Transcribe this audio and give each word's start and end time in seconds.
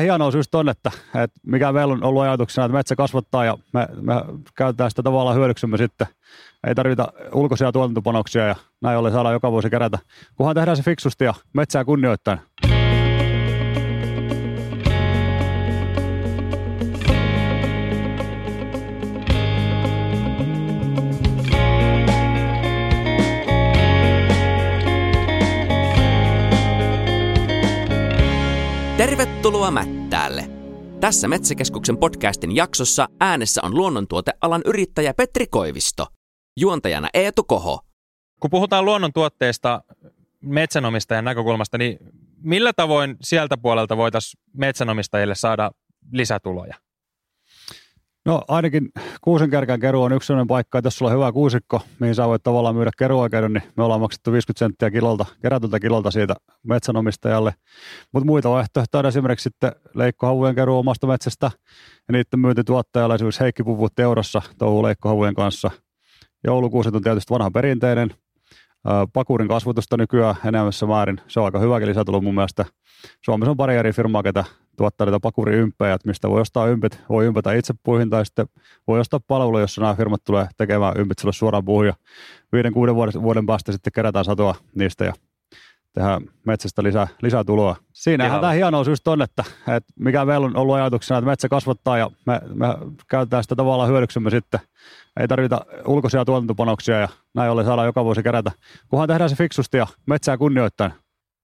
hienoa 0.00 0.30
just 0.34 0.54
on, 0.54 0.68
että, 0.68 0.90
että 1.14 1.40
mikä 1.46 1.72
meillä 1.72 1.92
on 1.92 2.04
ollut 2.04 2.22
ajatuksena, 2.22 2.64
että 2.64 2.76
metsä 2.76 2.96
kasvattaa 2.96 3.44
ja 3.44 3.58
me, 3.72 3.88
me 4.00 4.14
käytetään 4.56 4.90
sitä 4.90 5.02
tavallaan 5.02 5.36
hyödyksymme 5.36 5.76
sitten. 5.76 6.06
Ei 6.66 6.74
tarvita 6.74 7.12
ulkoisia 7.32 7.72
tuotantopanoksia 7.72 8.46
ja 8.46 8.56
näin 8.80 8.98
ollen 8.98 9.12
saadaan 9.12 9.32
joka 9.32 9.52
vuosi 9.52 9.70
kerätä. 9.70 9.98
Kunhan 10.36 10.54
tehdään 10.54 10.76
se 10.76 10.82
fiksusti 10.82 11.24
ja 11.24 11.34
metsää 11.52 11.84
kunnioittain. 11.84 12.40
Tervetuloa 29.42 29.70
Mättäälle! 29.70 30.44
Tässä 31.00 31.28
Metsäkeskuksen 31.28 31.96
podcastin 31.96 32.56
jaksossa 32.56 33.08
äänessä 33.20 33.60
on 33.64 33.76
luonnontuotealan 33.76 34.62
yrittäjä 34.64 35.14
Petri 35.14 35.46
Koivisto. 35.46 36.06
Juontajana 36.56 37.08
Eetu 37.14 37.44
Koho. 37.44 37.80
Kun 38.40 38.50
puhutaan 38.50 38.84
luonnontuotteista 38.84 39.82
metsänomistajan 40.40 41.24
näkökulmasta, 41.24 41.78
niin 41.78 41.98
millä 42.42 42.72
tavoin 42.72 43.16
sieltä 43.22 43.56
puolelta 43.56 43.96
voitaisiin 43.96 44.42
metsänomistajille 44.56 45.34
saada 45.34 45.70
lisätuloja? 46.12 46.74
No 48.26 48.42
ainakin 48.48 48.88
kuusenkärkän 49.20 49.80
keru 49.80 50.02
on 50.02 50.12
yksi 50.12 50.26
sellainen 50.26 50.46
paikka, 50.46 50.78
että 50.78 50.86
jos 50.86 50.98
sulla 50.98 51.10
on 51.10 51.16
hyvä 51.16 51.32
kuusikko, 51.32 51.80
mihin 52.00 52.14
sä 52.14 52.28
voit 52.28 52.42
tavallaan 52.42 52.76
myydä 52.76 52.90
keruoikeuden, 52.98 53.52
niin 53.52 53.62
me 53.76 53.82
ollaan 53.82 54.00
maksettu 54.00 54.32
50 54.32 54.58
senttiä 54.58 54.90
kilolta, 54.90 55.26
kerätyltä 55.42 55.80
kilolta 55.80 56.10
siitä 56.10 56.34
metsänomistajalle. 56.62 57.54
Mutta 58.12 58.26
muita 58.26 58.50
vaihtoehtoja 58.50 59.00
on 59.00 59.06
esimerkiksi 59.06 59.42
sitten 59.42 59.72
leikkohavujen 59.94 60.54
keruu 60.54 60.78
omasta 60.78 61.06
metsästä 61.06 61.50
ja 62.08 62.12
niiden 62.12 62.40
myynti 62.40 62.64
tuottajalle 62.64 63.14
esimerkiksi 63.14 63.40
Heikki 63.40 63.62
Puvut 63.62 63.92
Teurassa 63.94 64.42
touhuu 64.58 64.82
leikkohavujen 64.82 65.34
kanssa. 65.34 65.70
Joulukuuset 66.44 66.94
on 66.94 67.02
tietysti 67.02 67.30
vanha 67.30 67.50
perinteinen. 67.50 68.10
Pakurin 69.12 69.48
kasvatusta 69.48 69.96
nykyään 69.96 70.34
enemmässä 70.44 70.86
määrin. 70.86 71.20
Se 71.28 71.40
on 71.40 71.46
aika 71.46 71.58
hyväkin 71.58 71.88
lisätulo 71.88 72.20
mun 72.20 72.34
mielestä. 72.34 72.64
Suomessa 73.24 73.50
on 73.50 73.56
pari 73.56 73.76
eri 73.76 73.92
firmaa, 73.92 74.22
ketä 74.22 74.44
tuottaa 74.76 75.04
niitä 75.04 75.20
pakuriymppejä, 75.20 75.96
mistä 76.04 76.30
voi 76.30 76.40
ostaa 76.40 76.66
ympit, 76.66 77.00
voi 77.08 77.26
ympätä 77.26 77.52
itse 77.52 77.74
puihin 77.82 78.10
tai 78.10 78.26
sitten 78.26 78.46
voi 78.86 79.00
ostaa 79.00 79.20
palvelu, 79.26 79.58
jossa 79.58 79.80
nämä 79.80 79.94
firmat 79.94 80.24
tulee 80.24 80.46
tekemään 80.56 80.96
ympit 80.96 81.18
sulle 81.18 81.32
suoraan 81.32 81.64
puuhin 81.64 81.86
ja 81.86 81.94
viiden, 82.52 82.72
kuuden 82.72 82.94
vuoden, 82.94 83.22
vuoden 83.22 83.46
päästä 83.46 83.72
sitten 83.72 83.92
kerätään 83.92 84.24
satoa 84.24 84.54
niistä 84.74 85.04
ja 85.04 85.12
tehdään 85.92 86.22
metsästä 86.46 86.82
lisää, 86.82 87.08
lisää 87.22 87.44
tuloa. 87.44 87.76
Siinähän 87.92 88.40
tämä 88.40 88.52
hienous 88.52 88.88
just 88.88 89.08
on, 89.08 89.22
että, 89.22 89.44
että 89.76 89.92
mikä 89.98 90.24
meillä 90.24 90.46
on 90.46 90.56
ollut 90.56 90.74
ajatuksena, 90.74 91.18
että 91.18 91.30
metsä 91.30 91.48
kasvattaa 91.48 91.98
ja 91.98 92.10
me, 92.26 92.40
me 92.54 92.66
käytetään 93.08 93.42
sitä 93.42 93.56
tavallaan 93.56 93.90
hyödyksymme 93.90 94.30
sitten. 94.30 94.60
Ei 95.20 95.28
tarvita 95.28 95.60
ulkoisia 95.86 96.24
tuotantopanoksia 96.24 97.00
ja 97.00 97.08
näin 97.34 97.50
ollen 97.50 97.64
saadaan 97.64 97.86
joka 97.86 98.04
vuosi 98.04 98.22
kerätä. 98.22 98.52
Kunhan 98.88 99.08
tehdään 99.08 99.30
se 99.30 99.36
fiksusti 99.36 99.76
ja 99.76 99.86
metsää 100.06 100.38
kunnioittain. 100.38 100.92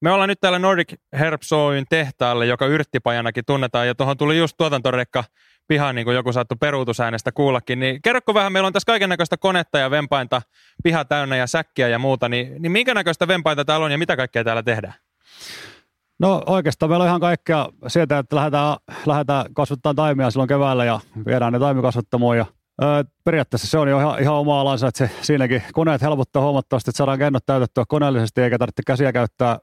Me 0.01 0.11
ollaan 0.11 0.29
nyt 0.29 0.41
täällä 0.41 0.59
Nordic 0.59 0.93
Herbs 1.19 1.53
Oyn 1.53 1.85
tehtaalle, 1.91 2.47
joka 2.47 2.67
yrttipajanakin 2.67 3.45
tunnetaan, 3.47 3.87
ja 3.87 3.95
tuohon 3.95 4.17
tuli 4.17 4.39
just 4.39 4.57
tuotantorekka 4.59 5.25
pihaan, 5.69 5.95
niin 5.95 6.05
kuin 6.05 6.15
joku 6.15 6.33
saattu 6.33 6.57
peruutusäänestä 6.57 7.33
kuullakin. 7.33 7.81
Niin 7.81 8.03
kerroko 8.03 8.35
vähän, 8.35 8.53
meillä 8.53 8.67
on 8.67 8.73
tässä 8.73 8.87
kaiken 8.87 9.09
näköistä 9.09 9.37
konetta 9.37 9.79
ja 9.79 9.91
vempainta 9.91 10.43
piha 10.83 11.05
täynnä 11.05 11.37
ja 11.37 11.47
säkkiä 11.47 11.89
ja 11.89 11.99
muuta, 11.99 12.29
niin, 12.29 12.63
niin 12.63 12.73
minkä 12.73 12.95
näköistä 12.95 13.29
vempainta 13.29 13.65
täällä 13.65 13.87
on 13.87 13.93
ja 13.93 13.99
mitä 13.99 14.17
kaikkea 14.17 14.45
täällä 14.45 14.63
tehdään? 14.63 14.95
No 16.19 16.43
oikeastaan 16.47 16.91
meillä 16.91 17.03
on 17.03 17.09
ihan 17.09 17.21
kaikkea 17.21 17.69
sieltä, 17.87 18.19
että 18.19 18.37
lähdetään, 18.37 18.77
lähdetään 19.07 19.55
kasvattaa 19.55 19.95
taimia 19.95 20.31
silloin 20.31 20.49
keväällä 20.49 20.85
ja 20.85 21.01
viedään 21.27 21.53
ne 21.53 21.59
taimikasvattamoon 21.59 22.37
ja 22.37 22.47
Öö, 22.83 23.05
periaatteessa 23.25 23.67
se 23.67 23.79
on 23.79 23.89
jo 23.89 24.01
ihan, 24.01 24.23
ihan 24.23 24.35
oma 24.35 24.61
alansa, 24.61 24.89
että 24.89 24.99
se, 24.99 25.11
siinäkin 25.23 25.63
koneet 25.73 26.03
helpottaa 26.03 26.43
huomattavasti, 26.43 26.91
että 26.91 26.97
saadaan 26.97 27.19
kennot 27.19 27.47
täytettyä 27.47 27.85
koneellisesti 27.89 28.41
eikä 28.41 28.59
tarvitse 28.59 28.83
käsiä 28.87 29.13
käyttää 29.13 29.59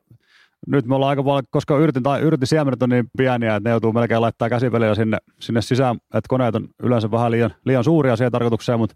nyt 0.68 0.86
me 0.86 0.96
ollaan 0.96 1.10
aika 1.10 1.24
paljon, 1.24 1.44
koska 1.50 1.78
yritin, 1.78 2.04
tai 2.04 2.22
yritin 2.22 2.48
siemenet 2.48 2.84
on 2.84 2.90
niin 2.90 3.10
pieniä, 3.18 3.56
että 3.56 3.70
ne 3.70 3.72
joutuu 3.72 3.94
melkein 3.94 4.22
laittaa 4.22 4.50
käsipelillä 4.50 4.96
sinne, 4.96 5.18
sinne 5.40 5.62
sisään, 5.62 5.96
että 5.96 6.28
koneet 6.30 6.56
on 6.56 6.68
yleensä 6.84 7.12
vähän 7.12 7.32
liian, 7.32 7.56
liian 7.66 7.84
suuria 7.84 8.16
siihen 8.16 8.32
tarkoitukseen, 8.32 8.80
mutta 8.80 8.96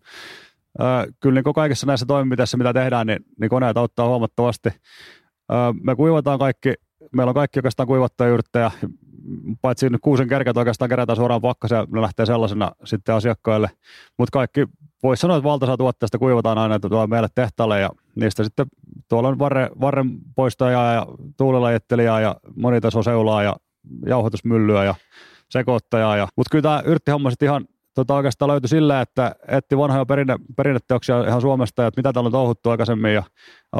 äh, 0.82 1.06
kyllä 1.20 1.42
niin 1.42 1.54
kaikissa 1.54 1.88
näissä 1.88 2.06
toimenpiteissä, 2.06 2.58
mitä 2.58 2.74
tehdään, 2.74 3.08
niin, 3.08 3.20
niin 3.40 3.50
koneet 3.50 3.78
auttaa 3.78 4.08
huomattavasti. 4.08 4.70
Äh, 4.70 5.74
me 5.84 5.96
kuivataan 5.96 6.40
kaikki, 6.40 6.74
meillä 7.12 7.30
on 7.30 7.36
kaikki 7.36 7.60
oikeastaan 7.60 7.88
kuivattuja 7.88 8.30
yrttejä, 8.30 8.72
paitsi 9.62 9.90
nyt 9.90 10.02
kuusen 10.02 10.28
kärkät 10.28 10.58
oikeastaan 10.58 10.90
kerätään 10.90 11.16
suoraan 11.16 11.42
pakkaseen, 11.42 11.88
ne 11.92 12.02
lähtee 12.02 12.26
sellaisena 12.26 12.72
sitten 12.84 13.16
asiakkaille, 13.16 13.70
mutta 14.18 14.32
kaikki 14.32 14.66
voisi 15.04 15.22
sanoa, 15.22 15.38
että 15.38 15.50
valtaosa 15.50 15.78
tuotteesta 15.78 16.18
kuivataan 16.18 16.58
aina 16.58 16.80
tuolla 16.80 17.08
meille 17.08 17.28
tehtaalle 17.36 17.80
ja 17.80 17.90
niistä 18.16 18.44
sitten 18.44 18.66
tuolla 19.10 19.30
on 19.30 19.40
varre, 19.40 19.70
varren 19.82 20.12
poistajaa 20.36 20.94
ja 20.94 21.08
tuulilajittelijaa 21.38 22.22
ja 22.22 22.36
monitasoseulaa 22.56 23.44
ja 23.44 23.56
jauhotusmyllyä 24.06 24.84
ja 24.84 24.96
sekoittajaa. 25.50 26.18
Ja, 26.18 26.28
mutta 26.36 26.50
kyllä 26.52 26.62
tämä 26.62 26.84
yrttihomma 26.86 27.30
sitten 27.30 27.46
ihan 27.46 27.66
tota 27.96 28.14
oikeastaan 28.14 28.52
löytyi 28.52 28.68
sillä, 28.68 29.02
että 29.02 29.36
etti 29.48 29.78
vanhoja 29.78 30.06
perinne, 30.06 30.36
perinneteoksia 30.58 31.24
ihan 31.28 31.42
Suomesta, 31.42 31.88
että 31.88 32.00
mitä 32.00 32.14
täällä 32.14 32.28
on 32.28 32.32
touhuttu 32.32 32.70
aikaisemmin 32.70 33.14
ja 33.14 33.24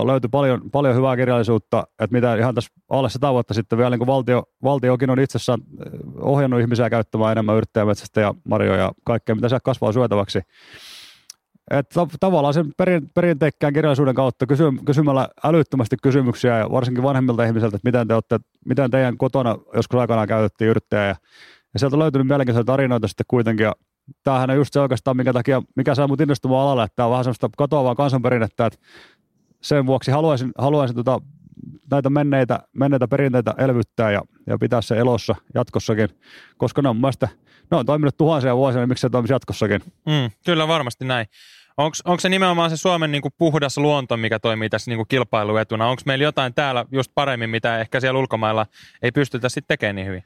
löytyi 0.06 0.30
paljon, 0.30 0.72
paljon 0.72 0.96
hyvää 0.96 1.16
kirjallisuutta, 1.16 1.88
että 2.00 2.16
mitä 2.16 2.36
ihan 2.36 2.56
tässä 2.56 2.74
alle 2.90 3.10
sata 3.10 3.34
vuotta 3.34 3.54
sitten 3.54 3.78
vielä 3.78 3.90
niin 3.90 4.00
kuin 4.00 4.08
valtio, 4.08 4.44
valtiokin 4.64 5.10
on 5.10 5.20
itsessään 5.20 5.60
ohjannut 6.22 6.62
ihmisiä 6.62 6.90
käyttämään 6.90 7.32
enemmän 7.32 7.58
yrttejä 7.58 7.86
metsästä 7.86 8.22
ja 8.22 8.34
marjoja 8.44 8.80
ja 8.80 8.92
kaikkea, 9.06 9.36
mitä 9.36 9.50
siellä 9.50 9.62
kasvaa 9.64 9.92
syötäväksi. 9.92 10.40
Että 11.72 12.08
tavallaan 12.20 12.54
sen 12.54 12.72
perin, 12.78 13.10
perinteikkään 13.14 13.74
kirjallisuuden 13.74 14.16
kautta 14.16 14.46
kysy, 14.46 14.64
kysymällä 14.86 15.28
älyttömästi 15.44 15.96
kysymyksiä 16.04 16.58
ja 16.58 16.72
varsinkin 16.72 17.04
vanhemmilta 17.04 17.44
ihmisiltä, 17.44 17.76
että 17.76 17.88
miten, 17.88 18.08
te 18.08 18.14
olette, 18.14 18.40
miten 18.66 18.92
teidän 18.92 19.18
kotona 19.18 19.56
joskus 19.76 20.00
aikanaan 20.00 20.28
käytettiin 20.28 20.70
yrttejä. 20.70 21.04
Ja, 21.04 21.16
ja 21.74 21.80
sieltä 21.80 21.96
on 21.96 22.00
löytynyt 22.00 22.28
mielenkiintoisia 22.28 22.66
tarinoita 22.66 23.08
sitten 23.08 23.26
kuitenkin. 23.28 23.64
Ja 23.64 23.76
tämähän 24.24 24.50
on 24.50 24.56
just 24.56 24.74
se 24.74 24.80
oikeastaan, 24.80 25.18
minkä 25.18 25.34
takia, 25.34 25.62
mikä 25.76 25.96
saa 25.96 26.08
mut 26.08 26.22
innostumaan 26.22 26.64
alalle, 26.64 26.84
että 26.84 26.96
tämä 26.96 27.06
on 27.06 27.12
vähän 27.12 27.24
semmoista 27.24 27.50
katoavaa 27.58 27.96
kansanperinnettä, 27.96 28.66
että 28.66 28.80
sen 29.62 29.86
vuoksi 29.86 30.12
haluaisin, 30.12 30.52
haluaisin 30.58 30.96
tota, 30.96 31.22
näitä 31.92 32.10
menneitä, 32.10 32.60
menneitä 32.74 33.08
perinteitä 33.08 33.54
elvyttää 33.58 34.12
ja, 34.12 34.22
ja 34.48 34.58
pitää 34.58 34.82
se 34.82 34.98
elossa 34.98 35.36
jatkossakin, 35.56 36.10
koska 36.58 36.82
ne 36.82 36.90
on 36.90 36.98
mielestä, 36.98 37.28
ne 37.72 37.78
on 37.78 37.86
toiminut 37.86 38.18
tuhansia 38.18 38.56
vuosia, 38.56 38.82
niin 38.82 38.90
miksi 38.90 39.02
se 39.02 39.10
toimisi 39.10 39.34
jatkossakin? 39.34 39.82
Mm, 40.06 40.32
kyllä 40.46 40.68
varmasti 40.68 41.06
näin. 41.06 41.28
Onko 41.80 42.20
se 42.20 42.30
nimenomaan 42.30 42.70
se 42.70 42.78
Suomen 42.78 43.12
niinku 43.12 43.30
puhdas 43.38 43.78
luonto, 43.78 44.18
mikä 44.18 44.40
toimii 44.40 44.70
tässä 44.70 44.92
niinku 44.92 45.06
kilpailuetuna? 45.06 45.88
Onko 45.88 46.02
meillä 46.06 46.24
jotain 46.24 46.54
täällä 46.54 46.86
just 46.92 47.12
paremmin, 47.16 47.50
mitä 47.50 47.80
ehkä 47.80 48.00
siellä 48.00 48.20
ulkomailla 48.20 48.66
ei 49.02 49.12
pystytä 49.12 49.50
sitten 49.50 49.68
tekemään 49.68 49.96
niin 49.96 50.08
hyvin? 50.08 50.24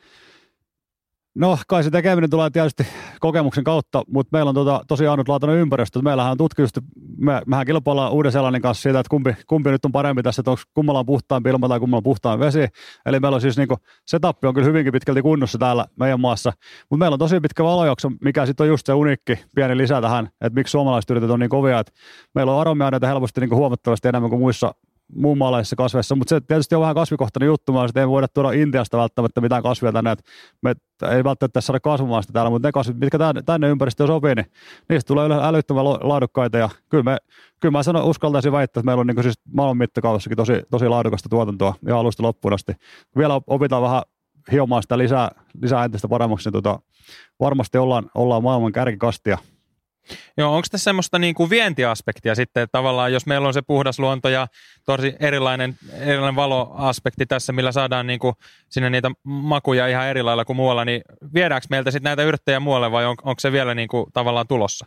No 1.35 1.57
kai 1.67 1.83
se 1.83 1.91
tekeminen 1.91 2.29
tulee 2.29 2.49
tietysti 2.49 2.87
kokemuksen 3.19 3.63
kautta, 3.63 4.03
mutta 4.07 4.37
meillä 4.37 4.49
on 4.49 4.55
tota, 4.55 4.81
tosi 4.87 5.07
ainutlaatuinen 5.07 5.57
ympäristö. 5.57 6.01
Meillähän 6.01 6.31
on 6.31 6.37
tutkimusta, 6.37 6.81
me, 7.17 7.41
mehän 7.45 7.65
kilpaillaan 7.65 8.11
uuden 8.11 8.31
sellainen 8.31 8.61
kanssa 8.61 8.81
siitä, 8.81 8.99
että 8.99 9.09
kumpi, 9.09 9.35
kumpi 9.47 9.69
nyt 9.69 9.85
on 9.85 9.91
parempi 9.91 10.23
tässä, 10.23 10.39
että 10.39 10.51
onko 10.51 10.63
kummalla 10.73 10.99
on 10.99 11.05
puhtaampi 11.05 11.49
ilma 11.49 11.67
tai 11.67 11.79
kummalla 11.79 11.99
on 11.99 12.03
puhtaan 12.03 12.39
vesi. 12.39 12.67
Eli 13.05 13.19
meillä 13.19 13.35
on 13.35 13.41
siis 13.41 13.57
niinku, 13.57 13.77
setappi 14.07 14.47
on 14.47 14.53
kyllä 14.53 14.67
hyvinkin 14.67 14.93
pitkälti 14.93 15.21
kunnossa 15.21 15.57
täällä 15.57 15.85
meidän 15.99 16.19
maassa, 16.19 16.53
mutta 16.89 16.99
meillä 16.99 17.15
on 17.15 17.19
tosi 17.19 17.39
pitkä 17.39 17.63
valojakso, 17.63 18.11
mikä 18.21 18.45
sitten 18.45 18.63
on 18.63 18.67
just 18.67 18.85
se 18.85 18.93
unikki 18.93 19.39
pieni 19.55 19.77
lisä 19.77 20.01
tähän, 20.01 20.25
että 20.25 20.59
miksi 20.59 20.71
suomalaiset 20.71 21.09
yrität 21.09 21.29
on 21.29 21.39
niin 21.39 21.49
kovia, 21.49 21.79
että 21.79 21.91
meillä 22.35 22.53
on 22.53 22.61
aromiaineita 22.61 23.07
helposti 23.07 23.41
niinku 23.41 23.55
huomattavasti 23.55 24.07
enemmän 24.07 24.29
kuin 24.29 24.39
muissa 24.39 24.73
muun 25.15 25.37
maalaisissa 25.37 25.75
kasveissa, 25.75 26.15
mutta 26.15 26.29
se 26.29 26.41
tietysti 26.41 26.75
on 26.75 26.81
vähän 26.81 26.95
kasvikohtainen 26.95 27.47
juttu, 27.47 27.79
että 27.79 27.99
ei 27.99 28.07
voida 28.07 28.27
tuoda 28.27 28.51
Intiasta 28.51 28.97
välttämättä 28.97 29.41
mitään 29.41 29.63
kasvia 29.63 29.91
tänne, 29.91 30.11
että 30.11 30.23
me 30.61 30.75
ei 31.11 31.23
välttämättä 31.23 31.61
saada 31.61 31.79
kasvamaan 31.79 32.23
sitä 32.23 32.33
täällä, 32.33 32.49
mutta 32.49 32.67
ne 32.67 32.71
kasvit, 32.71 32.99
mitkä 32.99 33.17
tänne, 33.17 33.41
tänne 33.41 33.69
ympäristöön 33.69 34.07
sopii, 34.07 34.35
niin 34.35 34.45
niistä 34.89 35.07
tulee 35.07 35.29
älyttömän 35.41 35.85
laadukkaita 35.85 36.57
ja 36.57 36.69
kyllä, 36.89 37.03
me, 37.03 37.17
kyllä 37.59 37.71
mä 37.71 37.83
sanon, 37.83 38.05
uskaltaisin 38.05 38.51
väittää, 38.51 38.79
että 38.79 38.85
meillä 38.85 39.01
on 39.01 39.07
niin 39.07 39.23
siis 39.23 39.39
maailman 39.53 39.77
mittakaavassakin 39.77 40.37
tosi, 40.37 40.53
tosi 40.71 40.87
laadukasta 40.87 41.29
tuotantoa 41.29 41.75
ja 41.87 41.97
alusta 41.97 42.23
loppuun 42.23 42.53
asti. 42.53 42.73
Vielä 43.17 43.41
opitaan 43.47 43.81
vähän 43.81 44.01
hiomaan 44.51 44.81
sitä 44.81 44.97
lisää, 44.97 45.29
lisää 45.61 45.85
entistä 45.85 46.07
paremmaksi, 46.07 46.49
niin 46.49 46.53
tota, 46.53 46.79
varmasti 47.39 47.77
ollaan, 47.77 48.09
ollaan 48.15 48.43
maailman 48.43 48.71
kärkikastia– 48.71 49.37
Joo, 50.37 50.55
onko 50.55 50.67
tässä 50.71 50.83
semmoista 50.83 51.19
niin 51.19 51.35
kuin 51.35 51.49
vientiaspektia 51.49 52.35
sitten, 52.35 52.63
että 52.63 52.77
tavallaan 52.77 53.13
jos 53.13 53.25
meillä 53.25 53.47
on 53.47 53.53
se 53.53 53.61
puhdas 53.61 53.99
luonto 53.99 54.29
ja 54.29 54.47
tosi 54.85 55.15
erilainen, 55.19 55.75
erilainen 55.99 56.35
valoaspekti 56.35 57.25
tässä, 57.25 57.53
millä 57.53 57.71
saadaan 57.71 58.07
niin 58.07 58.19
kuin 58.19 58.35
sinne 58.69 58.89
niitä 58.89 59.11
makuja 59.23 59.87
ihan 59.87 60.07
eri 60.07 60.23
lailla 60.23 60.45
kuin 60.45 60.57
muualla, 60.57 60.85
niin 60.85 61.01
viedäänkö 61.33 61.67
meiltä 61.69 61.91
sitten 61.91 62.09
näitä 62.09 62.23
yrttejä 62.23 62.59
muualle 62.59 62.91
vai 62.91 63.05
on, 63.05 63.15
onko 63.23 63.39
se 63.39 63.51
vielä 63.51 63.75
niin 63.75 63.87
kuin 63.87 64.05
tavallaan 64.13 64.47
tulossa? 64.47 64.85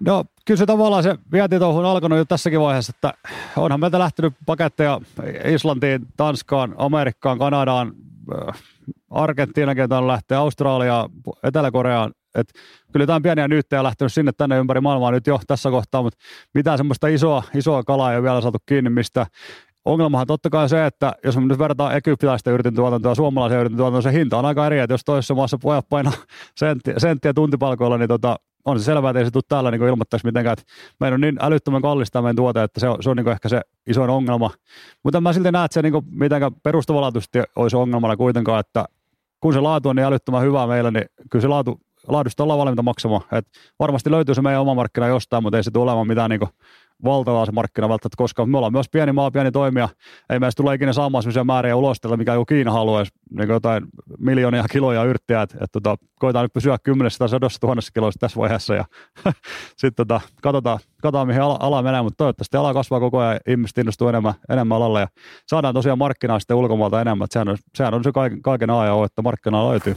No 0.00 0.24
kyllä 0.44 0.58
se 0.58 0.66
tavallaan 0.66 1.02
se 1.02 1.16
vientitouhu 1.32 1.78
on 1.78 1.84
alkanut 1.84 2.18
jo 2.18 2.24
tässäkin 2.24 2.60
vaiheessa, 2.60 2.92
että 2.96 3.14
onhan 3.56 3.80
meiltä 3.80 3.98
lähtenyt 3.98 4.34
paketteja 4.46 5.00
Islantiin, 5.44 6.06
Tanskaan, 6.16 6.74
Amerikkaan, 6.78 7.38
Kanadaan, 7.38 7.92
Argentiinakin 9.10 9.92
on 9.92 10.08
lähteä 10.08 10.38
Australiaan, 10.38 11.10
Etelä-Koreaan, 11.42 12.12
et 12.34 12.52
kyllä 12.92 13.02
jotain 13.02 13.22
pieniä 13.22 13.48
nyyttejä 13.48 13.82
lähtenyt 13.82 14.12
sinne 14.12 14.32
tänne 14.32 14.58
ympäri 14.58 14.80
maailmaa 14.80 15.10
nyt 15.10 15.26
jo 15.26 15.40
tässä 15.46 15.70
kohtaa, 15.70 16.02
mutta 16.02 16.18
mitään 16.54 16.78
semmoista 16.78 17.08
isoa, 17.08 17.42
isoa 17.54 17.82
kalaa 17.82 18.12
ei 18.12 18.16
ole 18.16 18.22
vielä 18.22 18.40
saatu 18.40 18.58
kiinni, 18.66 18.90
mistä 18.90 19.26
ongelmahan 19.84 20.26
totta 20.26 20.50
kai 20.50 20.68
se, 20.68 20.86
että 20.86 21.12
jos 21.24 21.36
me 21.36 21.46
nyt 21.46 21.58
verrataan 21.58 21.96
egyptiläistä 21.96 22.50
yritin 22.50 22.74
tuotantoa 22.74 23.10
ja 23.10 23.14
suomalaisen 23.14 23.58
yritin 23.58 23.76
tuotantoa, 23.76 24.02
se 24.02 24.12
hinta 24.12 24.38
on 24.38 24.44
aika 24.44 24.66
eri, 24.66 24.78
että 24.78 24.94
jos 24.94 25.04
toisessa 25.04 25.34
maassa 25.34 25.58
pojat 25.62 25.88
painaa 25.88 26.12
senttiä, 26.56 26.94
senttiä 26.98 27.34
tuntipalkoilla, 27.34 27.98
niin 27.98 28.08
tota, 28.08 28.36
on 28.64 28.80
se 28.80 28.84
selvää, 28.84 29.10
että 29.10 29.18
ei 29.18 29.24
se 29.24 29.30
tule 29.30 29.42
täällä 29.48 29.70
niin 29.70 29.82
ilmoittaisi 29.82 30.26
mitenkään, 30.26 30.52
että 30.52 30.64
meidän 31.00 31.14
on 31.14 31.20
niin 31.20 31.36
älyttömän 31.40 31.82
kallista 31.82 32.22
meidän 32.22 32.36
tuote, 32.36 32.62
että 32.62 32.80
se 32.80 32.88
on, 32.88 33.02
se 33.02 33.10
on 33.10 33.16
niin 33.16 33.28
ehkä 33.28 33.48
se 33.48 33.60
isoin 33.86 34.10
ongelma. 34.10 34.50
Mutta 35.04 35.20
mä 35.20 35.32
silti 35.32 35.52
näen, 35.52 35.64
että 35.64 35.74
se 35.74 35.82
niin 35.82 36.04
mitenkään 36.10 36.52
perustavanlaatuisesti 36.62 37.38
olisi 37.56 37.76
ongelmana 37.76 38.16
kuitenkaan, 38.16 38.60
että 38.60 38.84
kun 39.40 39.52
se 39.52 39.60
laatu 39.60 39.88
on 39.88 39.96
niin 39.96 40.06
älyttömän 40.06 40.42
hyvää 40.42 40.66
meillä, 40.66 40.90
niin 40.90 41.04
kyllä 41.30 41.42
se 41.42 41.48
laatu, 41.48 41.80
laadusta 42.08 42.42
ollaan 42.42 42.58
valmiita 42.58 42.82
maksamaan. 42.82 43.22
Et 43.32 43.46
varmasti 43.78 44.10
löytyy 44.10 44.34
se 44.34 44.42
meidän 44.42 44.60
oma 44.60 44.74
markkina 44.74 45.06
jostain, 45.06 45.42
mutta 45.42 45.56
ei 45.56 45.64
se 45.64 45.70
tule 45.70 45.82
olemaan 45.82 46.06
mitään 46.06 46.30
niin 46.30 46.40
valtavaa 47.04 47.46
se 47.46 47.52
markkina 47.52 47.88
välttämättä, 47.88 48.16
koska 48.16 48.46
me 48.46 48.56
ollaan 48.56 48.72
myös 48.72 48.88
pieni 48.88 49.12
maa, 49.12 49.30
pieni 49.30 49.50
toimija. 49.50 49.88
Ei 50.30 50.38
meistä 50.38 50.62
tule 50.62 50.74
ikinä 50.74 50.92
saamaan 50.92 51.22
sellaisia 51.22 51.44
määriä 51.44 51.76
ulostella, 51.76 52.16
mikä 52.16 52.32
joku 52.32 52.44
Kiina 52.44 52.72
haluaisi, 52.72 53.12
niin 53.30 53.48
jotain 53.48 53.84
miljoonia 54.18 54.64
kiloja 54.70 55.04
yrttiä, 55.04 55.42
että 55.42 55.58
et, 55.60 55.72
tota, 55.72 55.96
koetaan 56.18 56.44
nyt 56.44 56.52
pysyä 56.52 56.76
kymmenessä 56.82 57.18
tai 57.18 57.28
sadossa 57.28 57.60
tuhannessa 57.60 57.92
kiloissa 57.94 58.20
tässä 58.20 58.40
vaiheessa 58.40 58.74
ja 58.74 58.84
sitten 59.76 60.06
tota, 60.06 60.20
katsotaan, 60.42 60.78
katsotaan, 61.02 61.26
mihin 61.26 61.42
ala, 61.42 61.56
ala 61.60 61.82
menee, 61.82 62.02
mutta 62.02 62.16
toivottavasti 62.16 62.56
ala 62.56 62.74
kasvaa 62.74 63.00
koko 63.00 63.18
ajan, 63.18 63.40
ihmiset 63.48 63.78
innostuu 63.78 64.08
enemmän, 64.08 64.34
enemmän 64.50 64.76
alalle 64.76 65.00
ja 65.00 65.08
saadaan 65.46 65.74
tosiaan 65.74 65.98
markkinaa 65.98 66.38
sitten 66.38 66.56
ulkomailta 66.56 67.00
enemmän, 67.00 67.24
että 67.24 67.32
sehän 67.32 67.48
on, 67.48 67.56
sehän 67.74 67.94
on 67.94 68.04
se 68.04 68.12
kaiken, 68.12 68.42
kaiken 68.42 68.70
A 68.70 68.86
ja 68.86 68.94
O, 68.94 69.04
että 69.04 69.22
markkinaa 69.22 69.70
löytyy. 69.70 69.96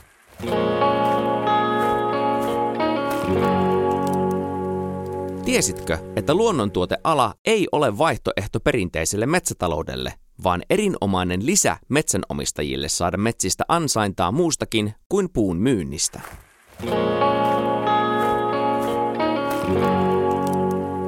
Tiesitkö, 5.46 5.98
että 6.16 6.34
luonnontuoteala 6.34 7.34
ei 7.46 7.68
ole 7.72 7.98
vaihtoehto 7.98 8.60
perinteiselle 8.60 9.26
metsätaloudelle, 9.26 10.14
vaan 10.44 10.64
erinomainen 10.70 11.46
lisä 11.46 11.78
metsänomistajille 11.90 12.90
saada 12.90 13.18
metsistä 13.18 13.64
ansaintaa 13.68 14.32
muustakin 14.32 14.94
kuin 15.10 15.30
puun 15.34 15.58
myynnistä? 15.58 16.22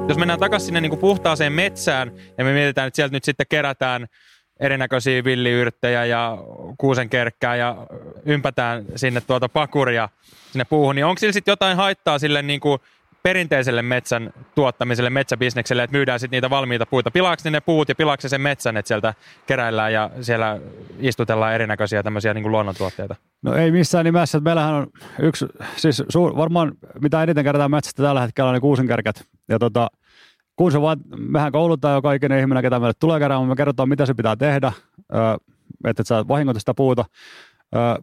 Jos 0.08 0.18
mennään 0.18 0.40
takaisin 0.40 0.66
sinne 0.66 0.80
niin 0.80 0.90
kuin 0.90 1.00
puhtaaseen 1.00 1.52
metsään 1.52 2.12
ja 2.38 2.44
me 2.44 2.52
mietitään, 2.52 2.86
että 2.86 2.96
sieltä 2.96 3.12
nyt 3.12 3.24
sitten 3.24 3.46
kerätään 3.48 4.06
erinäköisiä 4.60 5.24
villiyrttejä 5.24 6.04
ja 6.04 6.38
kuusenkerkkää 6.78 7.56
ja 7.56 7.86
ympätään 8.24 8.84
sinne 8.96 9.20
tuota 9.20 9.48
pakuria 9.48 10.08
sinne 10.52 10.64
puuhun, 10.64 10.94
niin 10.94 11.04
onko 11.06 11.18
sillä 11.18 11.32
sitten 11.32 11.52
jotain 11.52 11.76
haittaa 11.76 12.18
sille 12.18 12.42
niin 12.42 12.60
kuin 12.60 12.78
perinteiselle 13.22 13.82
metsän 13.82 14.32
tuottamiselle, 14.54 15.10
metsäbisnekselle, 15.10 15.82
että 15.82 15.96
myydään 15.96 16.20
sitten 16.20 16.36
niitä 16.36 16.50
valmiita 16.50 16.86
puita. 16.86 17.10
Pilaako 17.10 17.50
ne 17.50 17.60
puut 17.60 17.88
ja 17.88 17.94
pilaako 17.94 18.28
sen 18.28 18.40
metsän, 18.40 18.76
että 18.76 18.88
sieltä 18.88 19.14
keräillään 19.46 19.92
ja 19.92 20.10
siellä 20.20 20.60
istutellaan 20.98 21.54
erinäköisiä 21.54 22.02
tämmöisiä 22.02 22.34
niin 22.34 22.50
luonnontuotteita? 22.50 23.16
No 23.42 23.54
ei 23.54 23.70
missään 23.70 24.04
nimessä. 24.04 24.40
Meillähän 24.40 24.74
on 24.74 24.86
yksi, 25.20 25.46
siis 25.76 26.02
suur, 26.08 26.36
varmaan 26.36 26.72
mitä 27.02 27.22
eniten 27.22 27.44
kerätään 27.44 27.70
metsästä 27.70 28.02
tällä 28.02 28.20
hetkellä 28.20 28.50
on 28.50 28.54
ne. 28.88 29.24
Ja 29.48 29.58
tota, 29.58 29.88
kun 30.56 30.72
se 30.72 30.80
vaan, 30.80 30.98
mehän 31.18 31.52
koulutaan 31.52 31.94
joka 31.94 32.12
ikinen 32.12 32.40
ihminen, 32.40 32.62
ketä 32.62 32.78
meille 32.78 32.92
tulee 33.00 33.20
keräämään, 33.20 33.48
me 33.48 33.56
kerrotaan, 33.56 33.88
mitä 33.88 34.06
se 34.06 34.14
pitää 34.14 34.36
tehdä, 34.36 34.72
että 35.84 36.02
et 36.02 36.06
sä 36.06 36.28
vahingoita 36.28 36.60
sitä 36.60 36.74
puuta. 36.74 37.04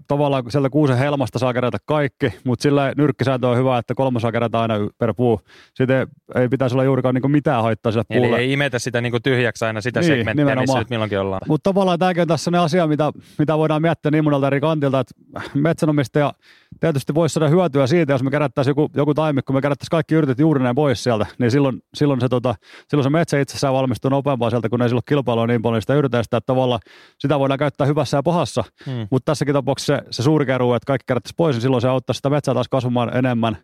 Tavallaan 0.07 0.43
sieltä 0.49 0.69
kuusen 0.69 0.97
helmasta 0.97 1.39
saa 1.39 1.53
kerätä 1.53 1.77
kaikki, 1.85 2.33
mutta 2.43 2.63
sillä 2.63 2.93
nyrkkisääntö 2.97 3.47
on 3.47 3.57
hyvä, 3.57 3.77
että 3.77 3.95
kolme 3.95 4.19
saa 4.19 4.31
kerätä 4.31 4.61
aina 4.61 4.73
per 4.97 5.13
puu. 5.13 5.41
Sitten 5.73 6.07
ei, 6.35 6.49
pitäisi 6.49 6.75
olla 6.75 6.83
juurikaan 6.83 7.15
niinku 7.15 7.27
mitään 7.27 7.63
haittaa 7.63 7.91
sille 7.91 8.03
Eli 8.09 8.19
puulle. 8.19 8.37
ei 8.37 8.53
imetä 8.53 8.79
sitä 8.79 9.01
niinku 9.01 9.19
tyhjäksi 9.19 9.65
aina 9.65 9.81
sitä 9.81 9.99
niin, 9.99 10.07
segmenttiä, 10.07 10.45
nimenomaan. 10.45 10.63
missä 10.63 10.79
nyt 10.79 10.89
milloinkin 10.89 11.19
ollaan. 11.19 11.41
Mutta 11.47 11.69
tavallaan 11.69 11.99
tämäkin 11.99 12.21
on 12.21 12.27
tässä 12.27 12.51
ne 12.51 12.57
asia, 12.57 12.87
mitä, 12.87 13.11
mitä 13.39 13.57
voidaan 13.57 13.81
miettiä 13.81 14.11
niin 14.11 14.23
monelta 14.23 14.47
eri 14.47 14.61
kantilta, 14.61 14.99
että 14.99 15.13
metsänomistaja 15.53 16.33
tietysti 16.79 17.15
voisi 17.15 17.33
saada 17.33 17.49
hyötyä 17.49 17.87
siitä, 17.87 18.13
jos 18.13 18.23
me 18.23 18.31
kerättäisiin 18.31 18.71
joku, 18.71 18.89
joku 18.95 19.13
taimikko, 19.13 19.53
me 19.53 19.61
kerättäisiin 19.61 19.91
kaikki 19.91 20.15
yritet 20.15 20.39
juuri 20.39 20.63
näin 20.63 20.75
pois 20.75 21.03
sieltä, 21.03 21.25
niin 21.39 21.51
silloin, 21.51 21.81
silloin, 21.93 22.21
se, 22.21 22.29
tota, 22.29 22.55
silloin 22.87 23.03
se 23.03 23.09
metsä 23.09 23.39
itsessään 23.39 23.73
valmistuu 23.73 24.09
nopeampaa 24.09 24.49
sieltä, 24.49 24.69
kun 24.69 24.81
ei 24.81 24.89
silloin 24.89 25.03
kilpailua 25.07 25.47
niin 25.47 25.61
paljon 25.61 25.81
sitä 25.81 25.93
yritestä, 25.93 26.37
että 26.37 26.45
tavallaan 26.45 26.79
sitä 27.19 27.39
voidaan 27.39 27.59
käyttää 27.59 27.87
hyvässä 27.87 28.17
ja 28.17 28.23
pahassa, 28.23 28.63
hmm. 28.85 29.07
mutta 29.11 29.31
tässäkin 29.31 29.54
tapauksessa 29.59 29.95
se, 29.95 30.03
se 30.11 30.23
suuri 30.23 30.45
keruu, 30.45 30.73
että 30.73 30.87
kaikki 30.87 31.05
kerättäisiin 31.07 31.37
pois, 31.37 31.55
niin 31.55 31.61
silloin 31.61 31.81
se 31.81 31.87
auttaa 31.87 32.13
sitä 32.13 32.29
metsää 32.29 32.53
taas 32.53 32.69
kasvamaan 32.69 33.17
enemmän, 33.17 33.57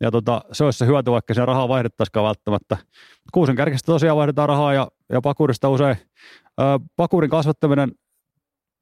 ja 0.00 0.10
tota, 0.10 0.40
se 0.52 0.64
olisi 0.64 0.78
se 0.78 0.86
hyöty, 0.86 1.10
vaikka 1.10 1.34
se 1.34 1.44
rahaa 1.44 1.68
vaihdettaisikaan 1.68 2.26
välttämättä. 2.26 2.76
Kuusen 3.32 3.56
kärkistä 3.56 3.86
tosiaan 3.92 4.16
vaihdetaan 4.16 4.48
rahaa 4.48 4.72
ja, 4.72 4.88
ja 5.12 5.20
pakurista 5.20 5.68
usein. 5.68 5.96
Ö, 6.60 6.64
pakurin 6.96 7.30
kasvattaminen 7.30 7.92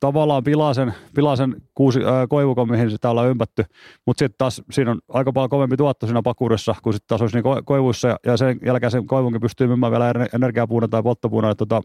tavallaan 0.01 0.45
pilaa 0.45 0.75
sen, 0.75 0.95
pilaa 1.15 1.37
sen 1.37 1.57
kuusi, 1.75 2.05
ää, 2.05 2.27
koivukon, 2.27 2.71
mihin 2.71 2.91
sitä 2.91 3.11
ollaan 3.11 3.29
ympätty, 3.29 3.65
mutta 4.07 4.19
sitten 4.19 4.39
taas 4.39 4.63
siinä 4.71 4.91
on 4.91 4.99
aika 5.09 5.33
paljon 5.33 5.51
kovempi 5.51 5.77
tuotto 5.77 6.07
siinä 6.07 6.23
pakurissa, 6.23 6.75
kun 6.83 6.93
sitten 6.93 7.09
taas 7.09 7.21
olisi 7.21 7.37
niin 7.37 7.45
ko- 7.45 7.63
koivuissa, 7.65 8.09
ja, 8.09 8.17
ja 8.27 8.37
sen 8.37 8.59
jälkeen 8.67 8.91
sen 8.91 9.07
koivunkin 9.07 9.41
pystyy 9.41 9.67
myymään 9.67 9.93
vielä 9.93 10.15
energiapuuna 10.35 10.89
tai 10.89 11.03
polttopuuna, 11.03 11.55
tota, 11.55 11.83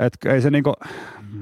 et 0.00 0.12
ei 0.26 0.40
se 0.40 0.50
niinku... 0.50 0.74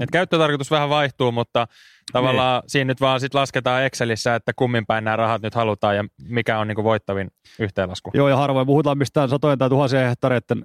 Et 0.00 0.10
käyttötarkoitus 0.10 0.70
vähän 0.70 0.88
vaihtuu, 0.88 1.32
mutta 1.32 1.66
tavallaan 2.12 2.60
niin. 2.60 2.70
siinä 2.70 2.88
nyt 2.88 3.00
vaan 3.00 3.20
sit 3.20 3.34
lasketaan 3.34 3.84
Excelissä, 3.84 4.34
että 4.34 4.52
kummin 4.56 4.86
päin 4.86 5.04
nämä 5.04 5.16
rahat 5.16 5.42
nyt 5.42 5.54
halutaan 5.54 5.96
ja 5.96 6.04
mikä 6.28 6.58
on 6.58 6.68
niinku 6.68 6.84
voittavin 6.84 7.30
yhteenlasku. 7.58 8.10
Joo, 8.14 8.28
ja 8.28 8.36
harvoin 8.36 8.66
puhutaan 8.66 8.98
mistään 8.98 9.28
satojen 9.28 9.58
tai 9.58 9.68
tuhansien 9.68 10.06
hehtareiden 10.06 10.64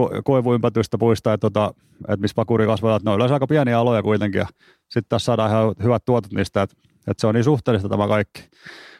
ko- 0.00 0.98
puista, 0.98 1.32
että, 1.32 1.50
tota, 1.50 1.74
että 2.00 2.16
missä 2.16 2.34
pakuri 2.34 2.66
kasvataan. 2.66 3.00
Ne 3.04 3.10
on 3.10 3.16
yleensä 3.16 3.34
aika 3.34 3.46
pieniä 3.46 3.78
aloja 3.78 4.02
kuitenkin 4.02 4.38
ja 4.38 4.46
sitten 4.88 5.08
tässä 5.08 5.24
saadaan 5.24 5.50
ihan 5.50 5.74
hyvät 5.82 6.04
tuotot 6.04 6.32
niistä, 6.32 6.62
että, 6.62 6.76
että 6.98 7.20
se 7.20 7.26
on 7.26 7.34
niin 7.34 7.44
suhteellista 7.44 7.88
tämä 7.88 8.08
kaikki. 8.08 8.44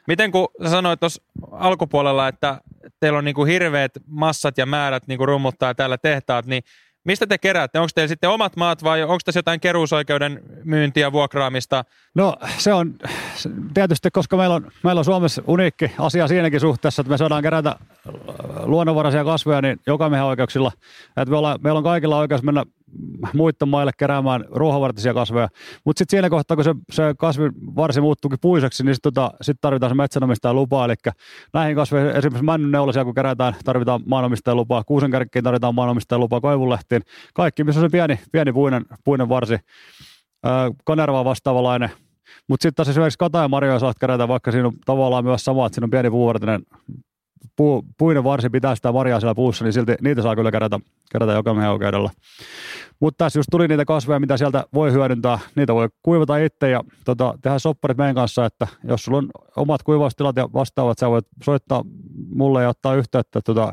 Miten 0.06 0.30
kun 0.30 0.48
sä 0.62 0.70
sanoit 0.70 1.00
tuossa 1.00 1.22
alkupuolella, 1.52 2.28
että 2.28 2.60
teillä 3.00 3.18
on 3.18 3.24
niinku 3.24 3.44
hirveät 3.44 3.92
massat 4.06 4.58
ja 4.58 4.66
määrät 4.66 5.06
niinku 5.06 5.26
rummuttaa 5.26 5.74
täällä 5.74 5.98
tehtaat, 5.98 6.46
niin 6.46 6.62
Mistä 7.06 7.26
te 7.26 7.38
keräätte? 7.38 7.78
Onko 7.78 7.90
teillä 7.94 8.08
sitten 8.08 8.30
omat 8.30 8.56
maat 8.56 8.84
vai 8.84 9.02
onko 9.02 9.18
tässä 9.24 9.38
jotain 9.38 9.60
keruusoikeuden 9.60 10.42
myyntiä, 10.64 11.12
vuokraamista? 11.12 11.84
No 12.14 12.36
se 12.58 12.72
on 12.72 12.94
tietysti, 13.74 14.10
koska 14.10 14.36
meillä 14.36 14.54
on, 14.54 14.70
meillä 14.84 14.98
on 14.98 15.04
Suomessa 15.04 15.42
uniikki 15.46 15.92
asia 15.98 16.28
siinäkin 16.28 16.60
suhteessa, 16.60 17.00
että 17.00 17.10
me 17.10 17.18
saadaan 17.18 17.42
kerätä 17.42 17.76
luonnonvaraisia 18.62 19.24
kasveja 19.24 19.62
niin 19.62 19.80
joka 19.86 20.10
oikeuksilla. 20.24 20.72
Että 21.08 21.30
me 21.30 21.36
ollaan, 21.36 21.58
meillä 21.62 21.78
on 21.78 21.84
kaikilla 21.84 22.18
oikeus 22.18 22.42
mennä 22.42 22.64
muiden 23.34 23.68
maille 23.68 23.92
keräämään 23.98 24.44
ruohavartisia 24.50 25.14
kasveja. 25.14 25.48
Mutta 25.84 25.98
sitten 25.98 26.16
siinä 26.16 26.30
kohtaa, 26.30 26.56
kun 26.56 26.64
se, 26.64 26.74
se 26.92 27.14
kasvin 27.18 27.52
varsi 27.76 28.00
muuttuukin 28.00 28.38
puiseksi, 28.42 28.84
niin 28.84 28.94
sitten 28.94 29.12
tota, 29.12 29.30
sit 29.40 29.56
tarvitaan 29.60 29.90
se 29.90 29.94
metsänomistajan 29.94 30.56
lupa. 30.56 30.84
Eli 30.84 30.94
näihin 31.52 31.76
kasveihin, 31.76 32.10
esimerkiksi 32.10 32.44
männynneulasia, 32.44 33.04
kun 33.04 33.14
kerätään, 33.14 33.54
tarvitaan 33.64 34.00
maanomistajan 34.06 34.56
lupaa. 34.56 34.84
Kuusenkärkkiin 34.84 35.44
tarvitaan 35.44 35.74
maanomistajan 35.74 36.20
lupaa 36.20 36.40
koivunlehtiin. 36.40 37.02
Kaikki, 37.34 37.64
missä 37.64 37.80
on 37.80 37.86
se 37.86 37.92
pieni, 37.92 38.20
pieni 38.32 38.52
puinen, 38.52 38.84
puinen 39.04 39.28
varsi. 39.28 39.56
Kanerva 40.84 41.24
vastaavalainen. 41.24 41.90
Mutta 42.48 42.62
sitten 42.62 42.74
taas 42.74 42.88
esimerkiksi 42.88 43.18
kata- 43.18 43.38
ja 43.38 43.48
marjoja 43.48 43.78
saat 43.78 43.98
kerätä, 44.00 44.28
vaikka 44.28 44.52
siinä 44.52 44.66
on 44.66 44.74
tavallaan 44.84 45.24
myös 45.24 45.44
sama, 45.44 45.66
että 45.66 45.74
siinä 45.74 45.84
on 45.84 45.90
pieni 45.90 46.10
puuvartinen 46.10 46.62
puu, 47.56 47.84
puinen 47.98 48.24
varsi 48.24 48.50
pitää 48.50 48.74
sitä 48.74 48.92
marjaa 48.92 49.20
siellä 49.20 49.34
puussa, 49.34 49.64
niin 49.64 49.72
silti 49.72 49.94
niitä 50.00 50.22
saa 50.22 50.36
kyllä 50.36 50.50
kerätä, 50.50 50.80
kerätä 51.12 51.32
joka 51.32 51.50
oikeudella. 51.50 52.10
Mutta 53.00 53.24
tässä 53.24 53.38
just 53.38 53.48
tuli 53.50 53.68
niitä 53.68 53.84
kasveja, 53.84 54.20
mitä 54.20 54.36
sieltä 54.36 54.64
voi 54.74 54.92
hyödyntää. 54.92 55.38
Niitä 55.54 55.74
voi 55.74 55.88
kuivata 56.02 56.36
itse 56.36 56.70
ja 56.70 56.84
tota, 57.04 57.34
tehdä 57.42 57.58
sopparit 57.58 57.98
meidän 57.98 58.14
kanssa, 58.14 58.46
että 58.46 58.66
jos 58.84 59.04
sulla 59.04 59.18
on 59.18 59.28
omat 59.56 59.82
kuivaustilat 59.82 60.36
ja 60.36 60.48
vastaavat, 60.52 60.98
sä 60.98 61.10
voit 61.10 61.26
soittaa 61.44 61.84
mulle 62.34 62.62
ja 62.62 62.68
ottaa 62.68 62.94
yhteyttä. 62.94 63.40
Tota, 63.44 63.72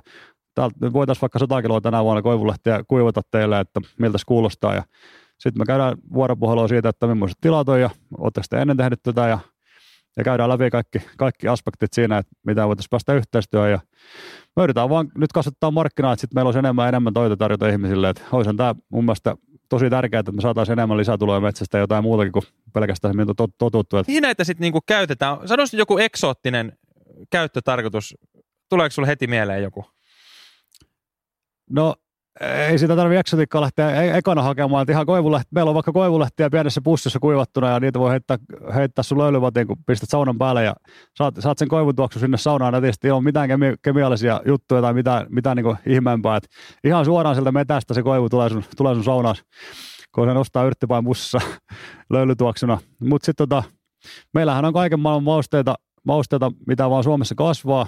täältä 0.55 0.93
voitaisiin 0.93 1.21
vaikka 1.21 1.39
100 1.39 1.61
kiloa 1.61 1.81
tänä 1.81 2.03
vuonna 2.03 2.21
koivulehtiä 2.21 2.83
kuivata 2.87 3.21
teille, 3.31 3.59
että 3.59 3.81
miltä 3.99 4.17
se 4.17 4.23
kuulostaa. 4.27 4.75
Ja 4.75 4.83
sitten 5.39 5.61
me 5.61 5.65
käydään 5.65 5.97
vuoropuhelua 6.13 6.67
siitä, 6.67 6.89
että 6.89 7.07
millaiset 7.07 7.37
tilat 7.41 7.69
on 7.69 7.81
ja 7.81 7.89
oletteko 8.17 8.45
te 8.49 8.61
ennen 8.61 8.77
tehnyt 8.77 9.03
tätä 9.03 9.27
ja 9.27 9.39
ja 10.17 10.23
käydään 10.23 10.49
läpi 10.49 10.69
kaikki, 10.69 11.01
kaikki 11.17 11.47
aspektit 11.47 11.93
siinä, 11.93 12.17
että 12.17 12.31
mitä 12.45 12.67
voitaisiin 12.67 12.89
päästä 12.89 13.13
yhteistyöhön 13.13 13.71
ja 13.71 13.79
me 14.55 14.63
yritetään 14.63 14.89
vaan 14.89 15.11
nyt 15.17 15.33
kasvattaa 15.33 15.71
markkinaa, 15.71 16.13
että 16.13 16.21
sitten 16.21 16.35
meillä 16.35 16.47
olisi 16.47 16.59
enemmän 16.59 16.83
ja 16.83 16.89
enemmän 16.89 17.13
toita 17.13 17.37
tarjota 17.37 17.69
ihmisille, 17.69 18.09
että 18.09 18.21
olisihan 18.31 18.57
tämä 18.57 18.75
mun 18.89 19.05
mielestä 19.05 19.35
tosi 19.69 19.89
tärkeää, 19.89 20.19
että 20.19 20.31
me 20.31 20.41
saataisiin 20.41 20.79
enemmän 20.79 20.97
lisätuloja 20.97 21.39
metsästä 21.39 21.77
ja 21.77 21.81
jotain 21.81 22.03
muutakin 22.03 22.31
kuin 22.31 22.43
pelkästään 22.73 23.15
mitä 23.15 23.33
on 23.39 23.49
totuttu. 23.57 23.97
Mihin 24.07 24.21
näitä 24.21 24.43
sitten 24.43 24.61
niinku 24.61 24.81
käytetään? 24.85 25.47
Sanoisin 25.47 25.77
joku 25.77 25.97
eksoottinen 25.97 26.77
käyttötarkoitus. 27.29 28.15
Tuleeko 28.69 28.91
sinulle 28.91 29.07
heti 29.07 29.27
mieleen 29.27 29.63
joku? 29.63 29.85
No 31.69 31.95
ei 32.41 32.77
sitä 32.77 32.95
tarvitse 32.95 33.19
eksotiikkaa 33.19 33.61
lähteä 33.61 34.01
e- 34.01 34.17
ekana 34.17 34.41
hakemaan. 34.41 34.85
Ihan 34.89 35.05
meillä 35.51 35.69
on 35.69 35.75
vaikka 35.75 35.91
koivulehtiä 35.91 36.49
pienessä 36.49 36.81
pussissa 36.83 37.19
kuivattuna 37.19 37.69
ja 37.69 37.79
niitä 37.79 37.99
voi 37.99 38.11
heittää, 38.11 38.37
heittää 38.75 39.03
sun 39.03 39.17
löylyvatiin, 39.17 39.67
kun 39.67 39.77
pistät 39.85 40.09
saunan 40.09 40.37
päälle 40.37 40.63
ja 40.63 40.75
saat, 41.17 41.35
saat 41.39 41.57
sen 41.57 41.67
koivutuoksu 41.67 42.19
sinne 42.19 42.37
saunaan 42.37 42.73
nätisti 42.73 43.07
ilman 43.07 43.23
mitään 43.23 43.47
kemi, 43.47 43.73
kemiallisia 43.81 44.41
juttuja 44.45 44.81
tai 44.81 44.93
mitään, 44.93 45.25
mitään 45.29 45.57
niin 45.57 45.77
ihmeempää. 45.87 46.37
Et 46.37 46.47
ihan 46.83 47.05
suoraan 47.05 47.35
sieltä 47.35 47.51
metästä 47.51 47.93
se 47.93 48.03
koivu 48.03 48.29
tulee 48.29 48.49
sun, 48.49 48.63
tulee 48.77 48.95
sun 48.95 49.03
saunaan, 49.03 49.35
kun 50.15 50.27
se 50.27 50.33
nostaa 50.33 50.63
yrttipain 50.63 51.03
bussissa 51.03 51.39
löylytuoksuna. 52.13 52.77
Mutta 52.99 53.25
sitten 53.25 53.49
tota, 53.49 53.63
meillähän 54.33 54.65
on 54.65 54.73
kaiken 54.73 54.99
maailman 54.99 55.23
mausteita, 55.23 55.75
mausteita, 56.05 56.51
mitä 56.67 56.89
vaan 56.89 57.03
Suomessa 57.03 57.35
kasvaa. 57.35 57.87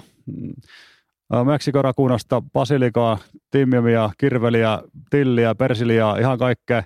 Meksikorakunasta, 1.44 2.42
basilikaa, 2.52 3.18
timmiumia, 3.50 4.10
kirveliä, 4.18 4.82
tilliä, 5.10 5.54
persiliaa, 5.54 6.18
ihan 6.18 6.38
kaikkea. 6.38 6.82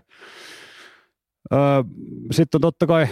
Sitten 2.31 2.59
on 2.59 2.61
totta 2.61 2.87
kai 2.87 3.09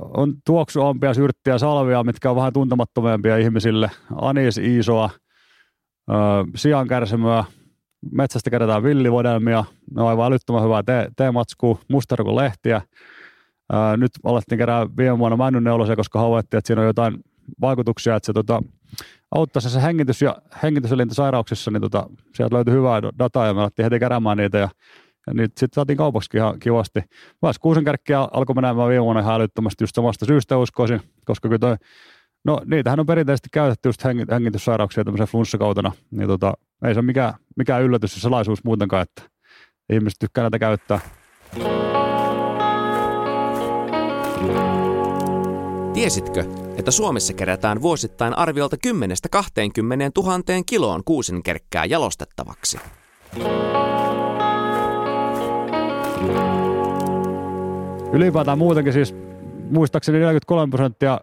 on 0.00 0.34
tuoksuampia 0.46 1.14
syrttiä 1.14 1.58
salvia, 1.58 2.04
mitkä 2.04 2.30
on 2.30 2.36
vähän 2.36 2.52
tuntemattomampia 2.52 3.36
ihmisille. 3.36 3.90
Anis 4.20 4.58
iisoa, 4.58 5.10
sian 6.56 6.88
kärsimöä, 6.88 7.44
metsästä 8.12 8.50
kerätään 8.50 8.82
villivodelmia, 8.82 9.64
ne 9.94 10.02
on 10.02 10.08
aivan 10.08 10.26
älyttömän 10.26 10.62
hyvää 10.62 10.82
te- 10.82 11.08
teematskua, 11.16 11.78
lehtiä. 12.36 12.82
nyt 13.96 14.10
alettiin 14.24 14.58
kerää 14.58 14.86
viime 14.96 15.18
vuonna 15.18 15.36
männyneulosia, 15.36 15.96
koska 15.96 16.18
havaittiin, 16.20 16.58
että 16.58 16.66
siinä 16.66 16.80
on 16.80 16.86
jotain 16.86 17.16
vaikutuksia, 17.60 18.16
että 18.16 18.26
se 18.26 18.32
tota, 18.32 18.62
auttaisi 19.34 19.70
se 19.70 19.82
hengitys- 19.82 20.22
ja 20.22 20.36
hengityselintäsairauksissa, 20.62 21.70
niin 21.70 21.80
tota, 21.80 22.06
sieltä 22.34 22.54
löytyi 22.54 22.74
hyvää 22.74 23.02
dataa 23.18 23.46
ja 23.46 23.54
me 23.54 23.60
alettiin 23.60 23.84
heti 23.84 23.98
keräämään 23.98 24.36
niitä 24.36 24.58
ja, 24.58 24.68
ja 25.26 25.34
niitä 25.34 25.60
sitten 25.60 25.74
saatiin 25.74 25.96
kaupaksi 25.96 26.36
ihan 26.36 26.60
kivasti. 26.60 27.00
Myös 27.42 27.58
kuusenkärkkiä 27.58 28.20
alkoi 28.20 28.54
menemään 28.54 28.88
viime 28.88 29.04
vuonna 29.04 29.20
ihan 29.20 29.34
älyttömästi 29.34 29.84
just 29.84 29.94
samasta 29.94 30.26
syystä 30.26 30.56
uskoisin, 30.56 31.00
koska 31.24 31.48
kyllä 31.48 31.58
toi, 31.58 31.76
no 32.44 32.60
niitähän 32.66 33.00
on 33.00 33.06
perinteisesti 33.06 33.48
käytetty 33.52 33.88
just 33.88 34.04
hengityssairauksia 34.30 35.04
tämmöisen 35.04 35.26
flunssakautena, 35.26 35.92
niin 36.10 36.28
tota, 36.28 36.54
ei 36.84 36.94
se 36.94 37.00
ole 37.00 37.06
mikään, 37.06 37.34
mikään 37.56 37.82
yllätys 37.82 38.14
ja 38.14 38.20
salaisuus 38.20 38.64
muutenkaan, 38.64 39.02
että 39.02 39.22
ihmiset 39.92 40.18
tykkää 40.20 40.42
näitä 40.42 40.58
käyttää. 40.58 41.00
Tiesitkö, 45.94 46.44
että 46.78 46.90
Suomessa 46.90 47.32
kerätään 47.32 47.82
vuosittain 47.82 48.38
arviolta 48.38 48.76
10-20 48.86 48.90
000 50.16 50.42
kiloon 50.66 51.04
kuusenkerkkää 51.04 51.84
jalostettavaksi? 51.84 52.78
Ylipäätään 58.12 58.58
muutenkin 58.58 58.92
siis 58.92 59.14
muistaakseni 59.70 60.18
43 60.18 60.70
prosenttia 60.70 61.20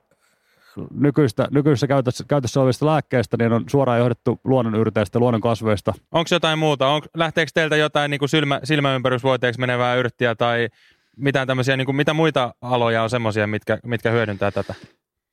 nykyistä, 0.93 1.47
nykyisessä 1.51 1.87
käytössä, 1.87 2.23
käytössä 2.27 2.59
olevista 2.61 2.85
lääkkeistä 2.85 3.37
niin 3.37 3.53
on 3.53 3.63
suoraan 3.67 3.99
johdettu 3.99 4.39
luonnonyrteistä, 4.43 5.19
luonnon 5.19 5.41
kasveista. 5.41 5.93
Onko 6.11 6.27
jotain 6.31 6.59
muuta? 6.59 6.87
On, 6.87 7.01
lähteekö 7.13 7.51
teiltä 7.53 7.75
jotain 7.75 8.11
niin 8.11 8.19
kuin 8.19 8.29
silmä, 8.29 8.59
silmäympärysvoiteeksi 8.63 9.59
menevää 9.59 9.95
yrttiä 9.95 10.35
tai 10.35 10.69
mitään 11.17 11.47
tämmöisiä, 11.47 11.77
niin 11.77 11.85
kuin, 11.85 11.95
mitä 11.95 12.13
muita 12.13 12.53
aloja 12.61 13.03
on 13.03 13.09
semmoisia, 13.09 13.47
mitkä, 13.47 13.79
mitkä 13.83 14.11
hyödyntää 14.11 14.51
tätä? 14.51 14.75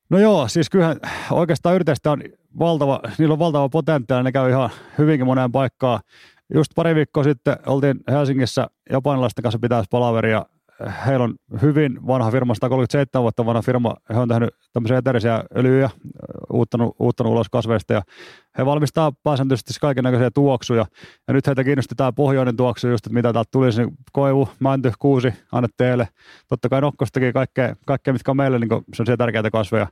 No 0.09 0.19
joo, 0.19 0.47
siis 0.47 0.69
kyllähän 0.69 0.97
oikeastaan 1.31 1.75
yrteistä 1.75 2.11
on 2.11 2.23
valtava, 2.59 2.99
niillä 3.17 3.33
on 3.33 3.39
valtava 3.39 3.69
potentiaali, 3.69 4.23
ne 4.23 4.31
käy 4.31 4.49
ihan 4.49 4.69
hyvinkin 4.97 5.25
moneen 5.25 5.51
paikkaan. 5.51 5.99
Just 6.53 6.71
pari 6.75 6.95
viikkoa 6.95 7.23
sitten 7.23 7.57
oltiin 7.65 7.99
Helsingissä 8.11 8.67
japanilaisten 8.89 9.43
kanssa 9.43 9.59
pitäisi 9.59 9.87
palaveria 9.91 10.45
heillä 11.05 11.23
on 11.23 11.35
hyvin 11.61 12.07
vanha 12.07 12.31
firma, 12.31 12.53
137 12.53 13.21
vuotta 13.21 13.45
vanha 13.45 13.61
firma. 13.61 13.95
He 14.13 14.19
on 14.19 14.27
tehnyt 14.27 14.49
tämmöisiä 14.73 14.97
eteerisiä 14.97 15.43
öljyjä, 15.57 15.89
uuttanut, 16.53 16.95
uuttanut 16.99 17.31
ulos 17.31 17.49
kasveista 17.49 17.93
ja 17.93 18.01
he 18.57 18.65
valmistaa 18.65 19.11
pääsääntöisesti 19.23 19.73
näköisiä 20.01 20.31
tuoksuja. 20.31 20.85
Ja 21.27 21.33
nyt 21.33 21.47
heitä 21.47 21.63
kiinnosti 21.63 21.95
tämä 21.95 22.11
pohjoinen 22.11 22.57
tuoksu, 22.57 22.87
just, 22.87 23.05
että 23.05 23.13
mitä 23.13 23.33
täältä 23.33 23.49
tulisi, 23.51 23.81
niin 23.81 23.97
koivu, 24.11 24.49
mänty, 24.59 24.91
kuusi, 24.99 25.33
anne 25.51 25.69
teille. 25.77 26.07
Totta 26.47 26.69
kai 26.69 26.81
nokkostakin 26.81 27.33
kaikkea, 27.33 27.75
kaikkea 27.85 28.13
mitkä 28.13 28.31
on 28.31 28.37
meille 28.37 28.59
niin 28.59 28.69
sellaisia 28.69 29.17
tärkeitä 29.17 29.51
kasveja. 29.51 29.87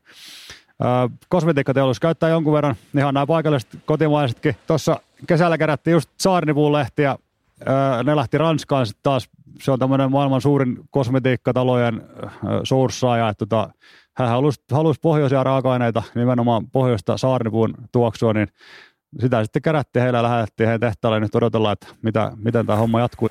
kosmetiikkateollisuus 1.29 1.99
käyttää 1.99 2.29
jonkun 2.29 2.53
verran 2.53 2.75
ihan 2.97 3.13
nämä 3.13 3.27
paikalliset 3.27 3.69
kotimaisetkin. 3.85 4.55
Tuossa 4.67 4.99
kesällä 5.27 5.57
kerättiin 5.57 5.91
just 5.91 6.09
saarnipuun 6.17 6.73
lehtiä 6.73 7.17
ne 8.03 8.15
lähti 8.15 8.37
Ranskaan 8.37 8.85
sitten 8.85 9.03
taas, 9.03 9.29
se 9.61 9.71
on 9.71 9.79
tämmöinen 9.79 10.11
maailman 10.11 10.41
suurin 10.41 10.79
kosmetiikkatalojen 10.91 12.01
sourssaaja, 12.63 13.29
että 13.29 13.45
tota, 13.45 13.69
hän 14.17 14.29
halusi, 14.29 14.61
halusi 14.71 14.99
pohjoisia 14.99 15.43
raaka-aineita, 15.43 16.03
nimenomaan 16.15 16.67
pohjoista 16.71 17.17
saarnipuun 17.17 17.73
tuoksua, 17.91 18.33
niin 18.33 18.47
sitä 19.19 19.43
sitten 19.43 19.61
kerättiin 19.61 20.03
heillä 20.03 20.23
lähetettiin 20.23 20.67
heidän 20.67 20.79
tehtaalle, 20.79 21.19
nyt 21.19 21.35
odotellaan, 21.35 21.73
että 21.73 21.87
mitä, 22.01 22.31
miten 22.35 22.65
tämä 22.65 22.77
homma 22.77 22.99
jatkuu. 22.99 23.29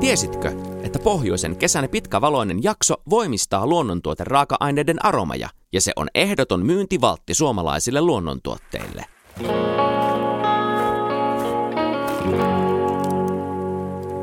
Tiesitkö, 0.00 0.52
että 0.82 0.98
pohjoisen 0.98 1.56
kesän 1.56 1.88
pitkävaloinen 1.90 2.62
jakso 2.62 2.94
voimistaa 3.10 3.66
luonnontuote 3.66 4.24
raaka-aineiden 4.24 5.04
aromaja, 5.06 5.48
ja 5.72 5.80
se 5.80 5.92
on 5.96 6.08
ehdoton 6.14 6.66
myyntivaltti 6.66 7.34
suomalaisille 7.34 8.00
luonnontuotteille– 8.00 9.04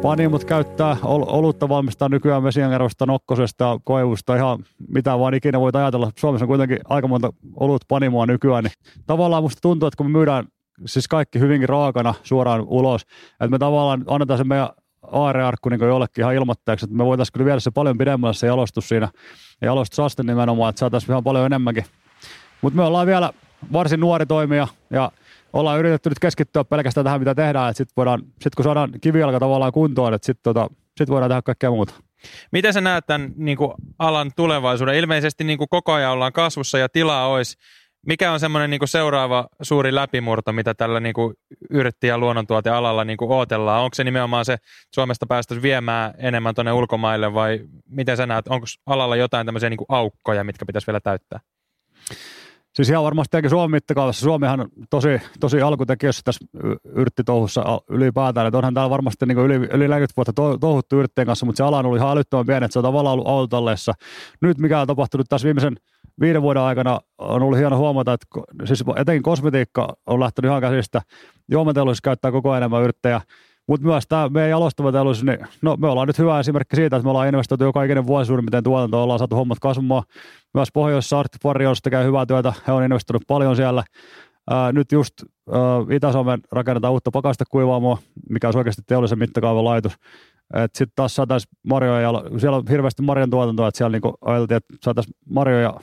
Panimot 0.08 0.46
käyttää 0.46 0.98
ol- 1.04 1.26
olutta 1.28 1.70
valmistaa 1.70 2.10
nykyään 2.10 2.44
vesiankerosta, 2.44 3.06
nokkosesta, 3.06 3.80
koivusta, 3.84 4.36
ihan 4.36 4.60
mitä 4.88 5.20
vaan 5.20 5.34
ikinä 5.34 5.60
voit 5.60 5.76
ajatella. 5.76 6.12
Suomessa 6.16 6.44
on 6.44 6.48
kuitenkin 6.48 6.78
aika 6.86 7.08
monta 7.08 7.34
olut 7.56 7.82
panimoa 7.88 8.26
nykyään, 8.26 8.64
niin 8.64 8.74
tavallaan 9.08 9.44
musta 9.44 9.62
tuntuu, 9.62 9.88
että 9.88 9.98
kun 9.98 10.06
me 10.06 10.18
myydään 10.18 10.46
siis 10.86 11.08
kaikki 11.08 11.40
hyvinkin 11.40 11.70
raakana 11.70 12.14
suoraan 12.24 12.62
ulos, 12.62 13.02
että 13.32 13.48
me 13.48 13.60
tavallaan 13.60 14.04
annetaan 14.08 14.38
se 14.38 14.44
meidän 14.44 14.70
aarearkku 15.12 15.70
niin 15.70 15.82
jollekin 15.82 16.22
ihan 16.22 16.36
ilmoittajaksi, 16.36 16.86
että 16.86 16.98
me 16.98 17.06
voitaisiin 17.06 17.34
kyllä 17.34 17.46
viedä 17.46 17.60
se 17.60 17.72
paljon 17.72 17.98
pidemmälle 17.98 18.34
se 18.34 18.48
jalostus 18.48 18.90
siinä, 18.90 19.10
ja 19.62 19.68
jalostusaste 19.68 20.24
nimenomaan, 20.24 20.70
että 20.70 20.80
saataisiin 20.80 21.12
ihan 21.12 21.24
paljon 21.24 21.46
enemmänkin. 21.46 21.86
Mutta 22.62 22.78
me 22.78 22.84
ollaan 22.84 23.08
vielä 23.08 23.32
varsin 23.74 24.00
nuori 24.00 24.26
toimija 24.26 24.68
ja 24.90 25.12
ollaan 25.60 25.80
yritetty 25.80 26.10
nyt 26.10 26.20
keskittyä 26.20 26.64
pelkästään 26.64 27.06
tähän, 27.06 27.22
mitä 27.22 27.36
tehdään, 27.36 27.70
että 27.70 27.78
sitten 27.78 28.34
sit 28.42 28.56
kun 28.56 28.64
saadaan 28.64 28.92
kivijalka 29.02 29.40
tavallaan 29.40 29.72
kuntoon, 29.72 30.14
että 30.14 30.26
sitten 30.26 30.44
tota, 30.44 30.68
sit 30.98 31.10
voidaan 31.10 31.30
tehdä 31.30 31.42
kaikkea 31.42 31.72
muuta. 31.72 31.94
Miten 32.52 32.74
sä 32.74 32.82
näet 32.82 33.06
tämän 33.08 33.32
niin 33.36 33.58
kuin 33.58 33.74
alan 34.00 34.32
tulevaisuuden? 34.36 34.96
Ilmeisesti 34.96 35.44
niin 35.44 35.58
kuin 35.58 35.70
koko 35.70 35.94
ajan 35.94 36.12
ollaan 36.12 36.34
kasvussa 36.34 36.78
ja 36.78 36.90
tilaa 36.90 37.28
olisi. 37.28 37.58
Mikä 38.08 38.32
on 38.32 38.40
semmoinen 38.40 38.70
niin 38.70 38.88
seuraava 38.88 39.48
suuri 39.62 39.96
läpimurto, 39.96 40.52
mitä 40.52 40.74
tällä 40.74 41.00
niin 41.00 41.14
kuin 41.14 41.34
yrtti- 41.70 42.08
ja 42.08 42.18
luonnontuotealalla 42.18 43.04
niin 43.04 43.18
kuin 43.18 43.32
ootellaan? 43.32 43.84
Onko 43.84 43.96
se 43.96 44.04
nimenomaan 44.04 44.46
se, 44.46 44.54
että 44.54 44.68
Suomesta 44.96 45.26
päästäisiin 45.26 45.64
viemään 45.64 46.14
enemmän 46.18 46.56
tuonne 46.56 46.72
ulkomaille 46.72 47.34
vai 47.34 47.60
miten 47.90 48.18
sä 48.18 48.26
näet, 48.26 48.48
onko 48.48 48.66
alalla 48.86 49.16
jotain 49.16 49.46
tämmöisiä 49.46 49.70
niin 49.70 49.78
kuin 49.78 49.86
aukkoja, 49.90 50.44
mitkä 50.44 50.66
pitäisi 50.66 50.88
vielä 50.88 51.00
täyttää? 51.00 51.40
Siis 52.78 52.90
ihan 52.90 53.04
varmasti 53.04 53.38
eikä 53.38 53.50
Suomen 53.50 53.72
mittakaavassa. 53.72 54.24
Suomihan 54.24 54.68
tosi, 54.90 55.22
tosi 55.40 55.62
alkutekijössä 55.62 56.22
tässä 56.26 56.46
yrttitouhussa 56.96 57.82
ylipäätään. 57.90 58.48
Että 58.48 58.58
onhan 58.58 58.74
täällä 58.74 58.90
varmasti 58.90 59.26
niin 59.26 59.38
yli, 59.38 59.56
yli 59.56 59.88
40 59.88 60.14
vuotta 60.18 60.34
touhuttu 60.60 61.00
yrttien 61.00 61.28
kanssa, 61.28 61.46
mutta 61.46 61.58
se 61.58 61.64
ala 61.64 61.80
on 61.80 61.86
ollut 61.86 61.98
ihan 61.98 62.12
älyttömän 62.12 62.46
pieni, 62.46 62.66
että 62.66 62.74
se 62.74 62.80
on 62.80 62.84
tavallaan 62.84 63.14
ollut 63.14 63.28
autotalleessa. 63.28 63.94
Nyt 64.42 64.58
mikä 64.58 64.82
on 64.82 64.88
tapahtunut 64.88 65.26
tässä 65.30 65.46
viimeisen 65.46 65.76
viiden 66.22 66.42
vuoden 66.42 66.64
aikana, 66.64 67.00
on 67.18 67.44
ollut 67.44 67.58
hieno 67.58 67.78
huomata, 67.78 68.14
että 68.14 68.28
siis 68.66 68.84
etenkin 68.96 69.24
kosmetiikka 69.24 69.94
on 70.08 70.20
lähtenyt 70.20 70.50
ihan 70.50 70.62
käsistä. 70.62 71.02
Juomateollisuus 71.52 72.02
käyttää 72.02 72.32
koko 72.32 72.52
ajan 72.52 72.58
enemmän 72.64 72.84
yrttejä. 72.84 73.22
Mutta 73.68 73.88
myös 73.88 74.08
tämä 74.08 74.30
meidän 74.30 74.50
jalostava 74.50 74.92
teollisuus, 74.92 75.26
niin 75.26 75.40
no, 75.62 75.76
me 75.76 75.88
ollaan 75.88 76.08
nyt 76.08 76.20
hyvä 76.20 76.40
esimerkki 76.40 76.76
siitä, 76.76 76.96
että 76.96 77.04
me 77.04 77.10
ollaan 77.10 77.28
investoitu 77.28 77.64
joka 77.64 77.84
ikinen 77.84 78.08
vuosi 78.08 78.28
suurin 78.28 78.46
miten 78.46 78.64
tuotanto, 78.64 79.04
ollaan 79.04 79.20
saatu 79.20 79.36
hommat 79.36 79.60
kasvamaan. 79.60 80.04
Myös 80.54 80.70
Pohjoisessa 80.74 81.20
Arttiparjous 81.20 81.82
tekee 81.82 82.04
hyvää 82.04 82.26
työtä, 82.26 82.54
he 82.68 82.72
on 82.72 82.84
investoinut 82.84 83.24
paljon 83.28 83.56
siellä. 83.56 83.84
Ää, 84.50 84.72
nyt 84.72 84.92
just 84.92 85.14
ää, 85.52 85.60
Itä-Suomen 85.96 86.40
rakennetaan 86.52 86.94
uutta 86.94 87.12
pakastekuivaamoa, 87.12 87.98
mikä 88.30 88.48
on 88.48 88.58
oikeasti 88.58 88.82
teollisen 88.88 89.20
mittakaavan 89.20 89.66
laitos. 89.66 89.94
Sitten 90.60 90.94
taas 90.96 91.16
saataisiin 91.16 91.52
marjoja, 91.68 92.14
siellä 92.38 92.58
on 92.58 92.64
hirveästi 92.70 93.02
marjan 93.02 93.30
tuotantoa, 93.30 93.68
että 93.68 93.78
siellä 93.78 93.92
niinku 93.92 94.14
ajateltiin, 94.26 94.58
että 94.58 94.76
saataisiin 94.84 95.16
marjoja 95.30 95.74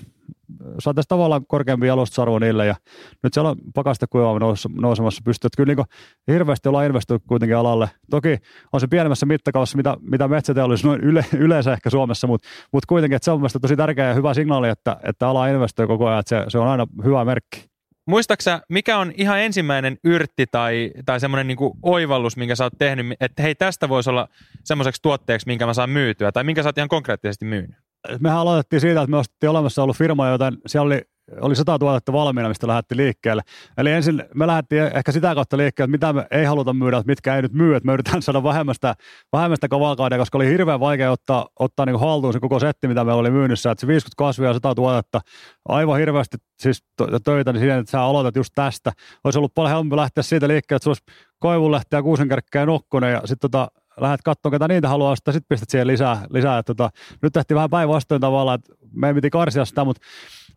saataisiin 0.79 1.09
tavallaan 1.09 1.47
korkeampi 1.47 1.87
jalostusarvo 1.87 2.39
niille 2.39 2.67
ja 2.67 2.75
nyt 3.23 3.35
siellä 3.35 3.51
on 3.51 3.57
pakastekuiva 3.75 4.39
nousemassa 4.81 5.23
pystyy. 5.25 5.47
Että 5.47 5.57
kyllä 5.57 5.75
niin 5.75 5.87
hirveästi 6.29 6.69
ollaan 6.69 6.87
investoitu 6.87 7.25
kuitenkin 7.29 7.57
alalle. 7.57 7.91
Toki 8.11 8.39
on 8.73 8.81
se 8.81 8.87
pienemmässä 8.87 9.27
mittakaavassa, 9.27 9.77
mitä, 9.77 9.97
mitä 10.01 10.29
metsäteollisuus 10.29 10.85
noin 10.85 11.01
yle, 11.01 11.25
yleensä 11.33 11.73
ehkä 11.73 11.91
Suomessa, 11.91 12.27
mutta, 12.27 12.49
mutta 12.73 12.87
kuitenkin 12.89 13.17
että 13.17 13.25
se 13.25 13.31
on 13.31 13.39
mielestäni 13.39 13.61
tosi 13.61 13.77
tärkeä 13.77 14.09
ja 14.09 14.15
hyvä 14.15 14.35
signaali, 14.35 14.69
että, 14.69 14.97
että 15.03 15.29
ala 15.29 15.49
investoi 15.49 15.87
koko 15.87 16.07
ajan, 16.07 16.21
että 16.21 16.29
se, 16.29 16.51
se 16.51 16.59
on 16.59 16.69
aina 16.69 16.87
hyvä 17.05 17.25
merkki. 17.25 17.65
muistaaksä, 18.07 18.61
mikä 18.69 18.99
on 18.99 19.13
ihan 19.17 19.41
ensimmäinen 19.41 19.97
yrtti 20.05 20.47
tai, 20.51 20.91
tai 21.07 21.21
semmoinen 21.21 21.47
niin 21.47 21.73
oivallus, 21.83 22.37
minkä 22.37 22.55
sä 22.57 22.65
oot 22.65 22.73
tehnyt, 22.79 23.07
että 23.21 23.43
hei 23.43 23.55
tästä 23.55 23.89
voisi 23.89 24.11
olla 24.11 24.29
semmoiseksi 24.65 25.03
tuotteeksi, 25.03 25.47
minkä 25.47 25.67
mä 25.67 25.75
saan 25.75 25.91
myytyä, 25.91 26.33
tai 26.33 26.45
minkä 26.45 26.63
sä 26.63 26.69
oot 26.69 26.79
ihan 26.79 26.89
konkreettisesti 26.89 27.45
myynyt? 27.45 27.84
Mehän 28.21 28.39
aloitettiin 28.39 28.81
siitä, 28.81 29.01
että 29.01 29.11
me 29.11 29.17
ostettiin 29.17 29.51
olemassa 29.51 29.83
ollut 29.83 29.97
firma, 29.97 30.29
joten 30.29 30.57
siellä 30.67 30.87
oli 30.87 31.03
oli 31.41 31.57
sata 31.57 31.79
tuotetta 31.79 32.13
valmiina, 32.13 32.49
mistä 32.49 32.67
lähdettiin 32.67 32.97
liikkeelle. 32.97 33.43
Eli 33.79 33.93
ensin 33.93 34.25
me 34.35 34.47
lähdettiin 34.47 34.83
ehkä 34.83 35.13
sitä 35.13 35.35
kautta 35.35 35.57
liikkeelle, 35.57 35.95
että 35.95 36.07
mitä 36.07 36.13
me 36.13 36.27
ei 36.39 36.45
haluta 36.45 36.73
myydä, 36.75 36.97
että 36.97 37.11
mitkä 37.11 37.37
ei 37.37 37.43
nyt 37.43 37.53
myy, 37.53 37.75
että 37.75 37.87
me 37.87 37.93
yritetään 37.93 38.23
saada 38.23 38.43
vähemmästä, 38.43 38.95
vähemmästä 39.33 39.69
kavalkaadia, 39.69 40.19
koska 40.19 40.39
oli 40.39 40.49
hirveän 40.49 40.81
vaikea 40.81 41.11
ottaa, 41.11 41.49
ottaa 41.59 41.87
niin 41.87 42.01
haltuun 42.01 42.33
se 42.33 42.41
koko 42.41 42.61
setti, 42.61 42.89
mitä 42.89 43.05
me 43.05 43.13
oli 43.13 43.31
myynnissä, 43.31 43.71
että 43.71 43.81
se 43.81 43.87
50 43.87 44.19
kasvia 44.19 44.49
ja 44.49 44.53
100 44.53 44.75
tuotetta, 44.75 45.21
aivan 45.69 45.99
hirveästi 45.99 46.37
siis 46.59 46.85
töitä 47.25 47.53
niin 47.53 47.61
siihen, 47.61 47.79
että 47.79 47.91
sä 47.91 48.03
aloitat 48.03 48.37
just 48.37 48.53
tästä. 48.55 48.93
Olisi 49.25 49.39
ollut 49.39 49.55
paljon 49.55 49.71
helpompi 49.71 49.97
lähteä 49.97 50.23
siitä 50.23 50.49
liikkeelle, 50.49 50.77
että 50.77 50.85
sulla 50.85 50.97
olisi 51.11 51.25
koivunlehtiä, 51.39 52.03
kuusenkerkkä 52.03 52.61
ja 52.61 52.67
nokkonen 52.67 53.13
ja 53.13 53.21
sitten 53.25 53.51
tota, 53.51 53.69
lähdet 54.01 54.23
katsomaan, 54.23 54.53
ketä 54.53 54.69
niitä 54.69 54.89
haluaa, 54.89 55.17
sitten 55.17 55.43
pistät 55.49 55.71
siihen 55.71 55.87
lisää. 55.87 56.27
lisää. 56.31 56.63
Tota, 56.63 56.91
nyt 57.23 57.33
tehtiin 57.33 57.57
vähän 57.57 57.71
päinvastoin 57.71 58.21
tavallaan, 58.21 58.55
että 58.55 58.75
me 58.93 59.09
ei 59.09 59.15
piti 59.15 59.31
karsia 59.31 59.65
sitä, 59.65 59.85
mutta 59.85 60.03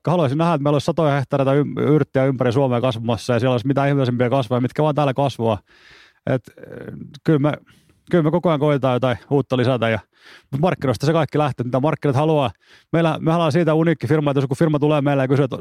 haluaisin 0.07 0.37
nähdä, 0.37 0.53
että 0.53 0.63
meillä 0.63 0.75
olisi 0.75 0.85
satoja 0.85 1.15
hehtaareita 1.15 1.53
yrttiä 1.81 2.25
ympäri 2.25 2.51
Suomea 2.51 2.81
kasvamassa 2.81 3.33
ja 3.33 3.39
siellä 3.39 3.53
olisi 3.53 3.67
mitään 3.67 3.87
ihmeellisempiä 3.87 4.29
kasvoja, 4.29 4.61
mitkä 4.61 4.83
vaan 4.83 4.95
täällä 4.95 5.13
kasvua. 5.13 5.57
Et, 6.27 6.41
kyllä 7.23 7.39
me 7.39 7.53
kyllä 8.11 8.23
me 8.23 8.31
koko 8.31 8.49
ajan 8.49 8.59
koetaan 8.59 8.93
jotain 8.93 9.17
uutta 9.29 9.57
lisätä, 9.57 9.89
ja, 9.89 9.99
markkinoista 10.59 11.05
se 11.05 11.13
kaikki 11.13 11.37
lähtee, 11.37 11.63
mitä 11.63 11.79
markkinat 11.79 12.15
haluaa. 12.15 12.51
Meillä, 12.93 13.17
me 13.19 13.33
ollaan 13.33 13.51
siitä 13.51 13.73
uniikki 13.73 14.07
firma, 14.07 14.31
että 14.31 14.37
jos 14.37 14.43
joku 14.43 14.55
firma 14.55 14.79
tulee 14.79 15.01
meille 15.01 15.23
ja 15.23 15.27
kysyy, 15.27 15.45
että 15.45 15.57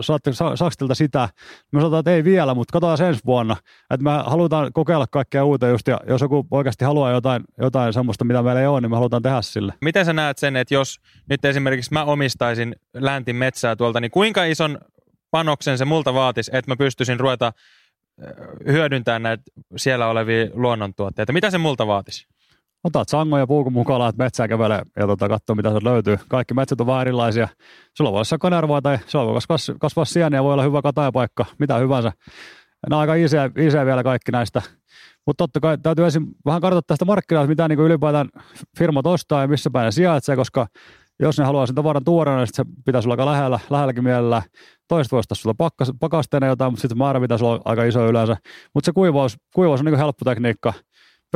saatte 0.54 0.94
sitä, 0.94 1.28
me 1.72 1.80
sanotaan, 1.80 2.00
että 2.00 2.10
ei 2.10 2.24
vielä, 2.24 2.54
mutta 2.54 2.72
katsotaan 2.72 3.08
ensi 3.08 3.20
vuonna. 3.26 3.56
Että 3.90 4.04
me 4.04 4.10
halutaan 4.10 4.72
kokeilla 4.72 5.06
kaikkea 5.10 5.44
uutta 5.44 5.68
just, 5.68 5.88
ja 5.88 6.00
jos 6.08 6.20
joku 6.20 6.46
oikeasti 6.50 6.84
haluaa 6.84 7.10
jotain, 7.10 7.44
jotain 7.58 7.92
semmoista, 7.92 8.24
mitä 8.24 8.42
meillä 8.42 8.60
ei 8.60 8.66
ole, 8.66 8.80
niin 8.80 8.90
me 8.90 8.96
halutaan 8.96 9.22
tehdä 9.22 9.42
sille. 9.42 9.74
Miten 9.80 10.04
sä 10.04 10.12
näet 10.12 10.38
sen, 10.38 10.56
että 10.56 10.74
jos 10.74 11.00
nyt 11.28 11.44
esimerkiksi 11.44 11.92
mä 11.92 12.04
omistaisin 12.04 12.76
läntin 12.94 13.36
metsää 13.36 13.76
tuolta, 13.76 14.00
niin 14.00 14.10
kuinka 14.10 14.44
ison 14.44 14.78
panoksen 15.30 15.78
se 15.78 15.84
multa 15.84 16.14
vaatisi, 16.14 16.50
että 16.54 16.70
mä 16.70 16.76
pystyisin 16.76 17.20
ruveta 17.20 17.52
hyödyntää 18.66 19.18
näitä 19.18 19.42
siellä 19.76 20.06
olevia 20.06 20.46
luonnontuotteita. 20.54 21.32
Mitä 21.32 21.50
se 21.50 21.58
multa 21.58 21.86
vaatisi? 21.86 22.26
Otat 22.87 23.09
sangon 23.09 23.40
ja 23.40 23.47
puukon 23.47 23.73
mukaan, 23.73 24.00
lähdet 24.00 24.16
metsään 24.16 24.49
kävelee 24.49 24.83
ja 24.97 25.07
tota, 25.07 25.28
katsoo, 25.28 25.57
mitä 25.57 25.73
se 25.73 25.78
löytyy. 25.83 26.19
Kaikki 26.28 26.55
metsät 26.55 26.81
on 26.81 26.87
vähän 26.87 27.00
erilaisia. 27.00 27.49
Sulla 27.97 28.12
voi 28.12 28.19
olla 28.19 28.38
kanervaa 28.38 28.83
tai 28.83 28.99
se 29.07 29.19
voi 29.19 29.38
kasvaa, 29.49 29.76
kasvaa 29.81 30.05
sieniä, 30.05 30.45
voi 30.45 30.52
olla 30.52 30.62
hyvä 30.62 30.83
katajapaikka, 30.83 31.45
mitä 31.59 31.78
hyvänsä. 31.78 32.12
Nämä 32.88 32.97
on 32.97 33.00
aika 33.00 33.14
iseä, 33.14 33.50
iseä 33.57 33.87
vielä 33.87 34.02
kaikki 34.02 34.33
näistä. 34.33 34.62
Mutta 35.26 35.43
totta 35.45 35.61
kai 35.61 35.78
täytyy 35.78 36.05
ensin 36.05 36.26
vähän 36.45 36.61
kartoittaa 36.61 36.95
tästä 36.95 37.05
markkinaa, 37.05 37.47
mitä 37.47 37.69
niin 37.69 37.81
ylipäätään 37.81 38.28
firmat 38.78 39.07
ostaa 39.07 39.43
ja 39.43 39.49
missä 39.49 39.71
päin 39.71 39.85
ne 39.85 39.90
sijaitsee, 39.90 40.37
koska 40.37 40.66
jos 41.21 41.38
ne 41.38 41.45
haluaa 41.45 41.66
sen 41.66 41.75
tavaran 41.75 42.05
tuoda, 42.05 42.37
niin 42.37 42.47
se 42.52 42.64
pitäisi 42.85 43.09
olla 43.09 43.12
aika 43.12 43.26
lähellä, 43.26 43.61
lähelläkin 43.71 44.05
mielellä. 44.05 44.43
Toiset 44.88 45.12
voisi 45.12 45.28
sulla 45.33 45.71
pakasteena 46.00 46.47
jotain, 46.47 46.73
mutta 46.73 46.83
sitten 46.83 46.99
määrä 46.99 47.21
pitäisi 47.21 47.45
olla 47.45 47.61
aika 47.64 47.85
iso 47.85 48.09
yleensä. 48.09 48.37
Mutta 48.75 48.87
se 48.87 48.93
kuivaus, 48.93 49.37
kuivaus 49.55 49.81
on 49.81 49.87
niin 49.87 49.99
helppo 49.99 50.25
tekniikka 50.25 50.73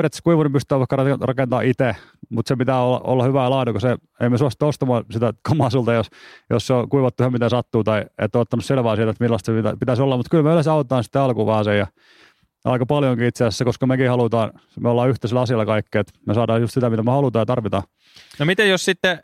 periaatteessa 0.00 0.23
kuivurin 0.23 0.52
pystyy 0.52 0.78
vaikka 0.78 0.97
rakentamaan 1.21 1.64
itse, 1.64 1.97
mutta 2.30 2.49
se 2.49 2.57
pitää 2.57 2.83
olla, 2.83 3.00
olla 3.04 3.25
hyvää 3.25 3.50
laadua, 3.50 3.73
kun 3.73 3.80
se, 3.80 3.97
ei 4.21 4.28
me 4.28 4.38
suostu 4.38 4.66
ostamaan 4.66 5.04
sitä 5.11 5.33
kamaa 5.42 5.71
sulta, 5.71 5.92
jos, 5.92 6.07
jos 6.50 6.66
se 6.66 6.73
on 6.73 6.88
kuivattu 6.88 7.23
ihan 7.23 7.33
mitä 7.33 7.49
sattuu 7.49 7.85
tai 7.85 8.04
et 8.19 8.37
ole 8.37 8.42
ottanut 8.42 8.64
selvää 8.64 8.97
siitä, 8.97 9.11
että 9.11 9.25
millaista 9.25 9.52
se 9.52 9.76
pitäisi 9.78 10.02
olla, 10.02 10.16
mutta 10.16 10.30
kyllä 10.30 10.45
me 10.45 10.50
yleensä 10.50 10.73
autetaan 10.73 11.04
sitten 11.04 11.23
alkuun 11.23 11.47
vaan 11.47 11.64
sen 11.64 11.78
ja 11.78 11.87
aika 12.64 12.87
paljonkin 12.87 13.26
itse 13.26 13.45
asiassa, 13.45 13.64
koska 13.64 13.87
mekin 13.87 14.09
halutaan, 14.09 14.52
me 14.80 14.88
ollaan 14.88 15.09
yhteisellä 15.09 15.40
asialla 15.40 15.66
kaikki, 15.66 15.99
että 15.99 16.12
me 16.26 16.35
saadaan 16.35 16.61
just 16.61 16.75
sitä, 16.75 16.90
mitä 16.90 17.02
me 17.02 17.11
halutaan 17.11 17.40
ja 17.40 17.47
tarvitaan. 17.47 17.83
No 18.38 18.47
miten 18.47 18.69
jos 18.69 18.85
sitten 18.85 19.23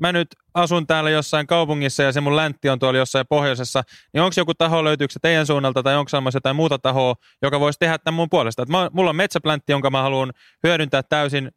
mä 0.00 0.12
nyt 0.12 0.28
asun 0.54 0.86
täällä 0.86 1.10
jossain 1.10 1.46
kaupungissa 1.46 2.02
ja 2.02 2.12
se 2.12 2.20
mun 2.20 2.36
läntti 2.36 2.68
on 2.68 2.78
tuolla 2.78 2.98
jossain 2.98 3.26
pohjoisessa, 3.28 3.82
niin 4.12 4.22
onko 4.22 4.34
joku 4.36 4.54
taho, 4.54 4.84
löytyykö 4.84 5.12
se 5.12 5.18
teidän 5.22 5.46
suunnalta 5.46 5.82
tai 5.82 5.96
onko 5.96 6.08
semmoista 6.08 6.36
jotain 6.36 6.56
muuta 6.56 6.78
tahoa, 6.78 7.14
joka 7.42 7.60
voisi 7.60 7.78
tehdä 7.78 7.98
tämän 7.98 8.14
mun 8.16 8.30
puolesta? 8.30 8.62
Et 8.62 8.68
mulla 8.92 9.10
on 9.10 9.16
metsäpläntti, 9.16 9.72
jonka 9.72 9.90
mä 9.90 10.02
haluan 10.02 10.32
hyödyntää 10.66 11.02
täysin 11.02 11.50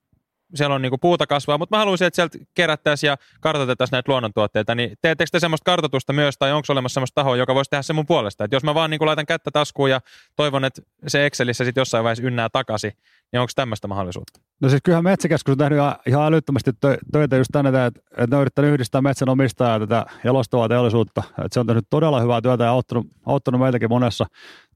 siellä 0.56 0.76
on 0.76 0.82
niinku 0.82 0.98
puuta 0.98 1.28
kasvaa, 1.28 1.58
mutta 1.58 1.76
mä 1.76 1.80
haluaisin, 1.80 2.08
että 2.08 2.16
sieltä 2.16 2.38
kerättäisiin 2.54 3.08
ja 3.08 3.18
kartoitettaisiin 3.42 3.96
näitä 3.96 4.12
luonnontuotteita, 4.12 4.76
niin 4.76 4.98
teettekö 5.02 5.30
te 5.32 5.40
semmoista 5.40 5.72
kartoitusta 5.72 6.14
myös, 6.14 6.36
tai 6.38 6.52
onko 6.52 6.66
olemassa 6.70 6.94
semmoista 6.94 7.16
tahoa, 7.16 7.36
joka 7.36 7.56
voisi 7.56 7.70
tehdä 7.70 7.82
sen 7.82 7.96
mun 7.96 8.06
puolesta? 8.06 8.44
Että 8.44 8.56
jos 8.56 8.64
mä 8.64 8.76
vaan 8.76 8.90
niinku 8.90 9.06
laitan 9.06 9.26
kättä 9.26 9.52
taskuun 9.52 9.90
ja 9.90 10.02
toivon, 10.36 10.66
että 10.66 10.82
se 11.08 11.26
Excelissä 11.26 11.66
sitten 11.66 11.82
jossain 11.82 12.04
vaiheessa 12.04 12.28
ynnää 12.28 12.50
takaisin, 12.50 12.92
niin 13.32 13.40
onko 13.40 13.52
tämmöistä 13.56 13.88
mahdollisuutta? 13.88 14.40
No 14.62 14.70
siis 14.70 14.82
kyllähän 14.84 15.04
Metsäkeskus 15.04 15.52
on 15.52 15.58
tehnyt 15.58 15.80
ihan 16.08 16.26
älyttömästi 16.26 16.72
töitä 17.12 17.36
just 17.36 17.50
tänne, 17.52 17.86
että, 17.86 18.02
että 18.18 18.36
ne 18.36 18.68
on 18.68 18.74
yhdistää 18.74 19.02
metsänomistajaa 19.02 19.74
ja 19.74 19.80
tätä 19.80 20.06
jalostavaa 20.24 20.70
teollisuutta. 20.70 21.24
Että 21.30 21.48
se 21.52 21.60
on 21.60 21.68
tehnyt 21.68 21.86
todella 21.90 22.22
hyvää 22.22 22.42
työtä 22.42 22.64
ja 22.64 22.70
auttanut, 22.70 23.08
auttanut 23.26 23.62
meitäkin 23.62 23.90
monessa. 23.90 24.26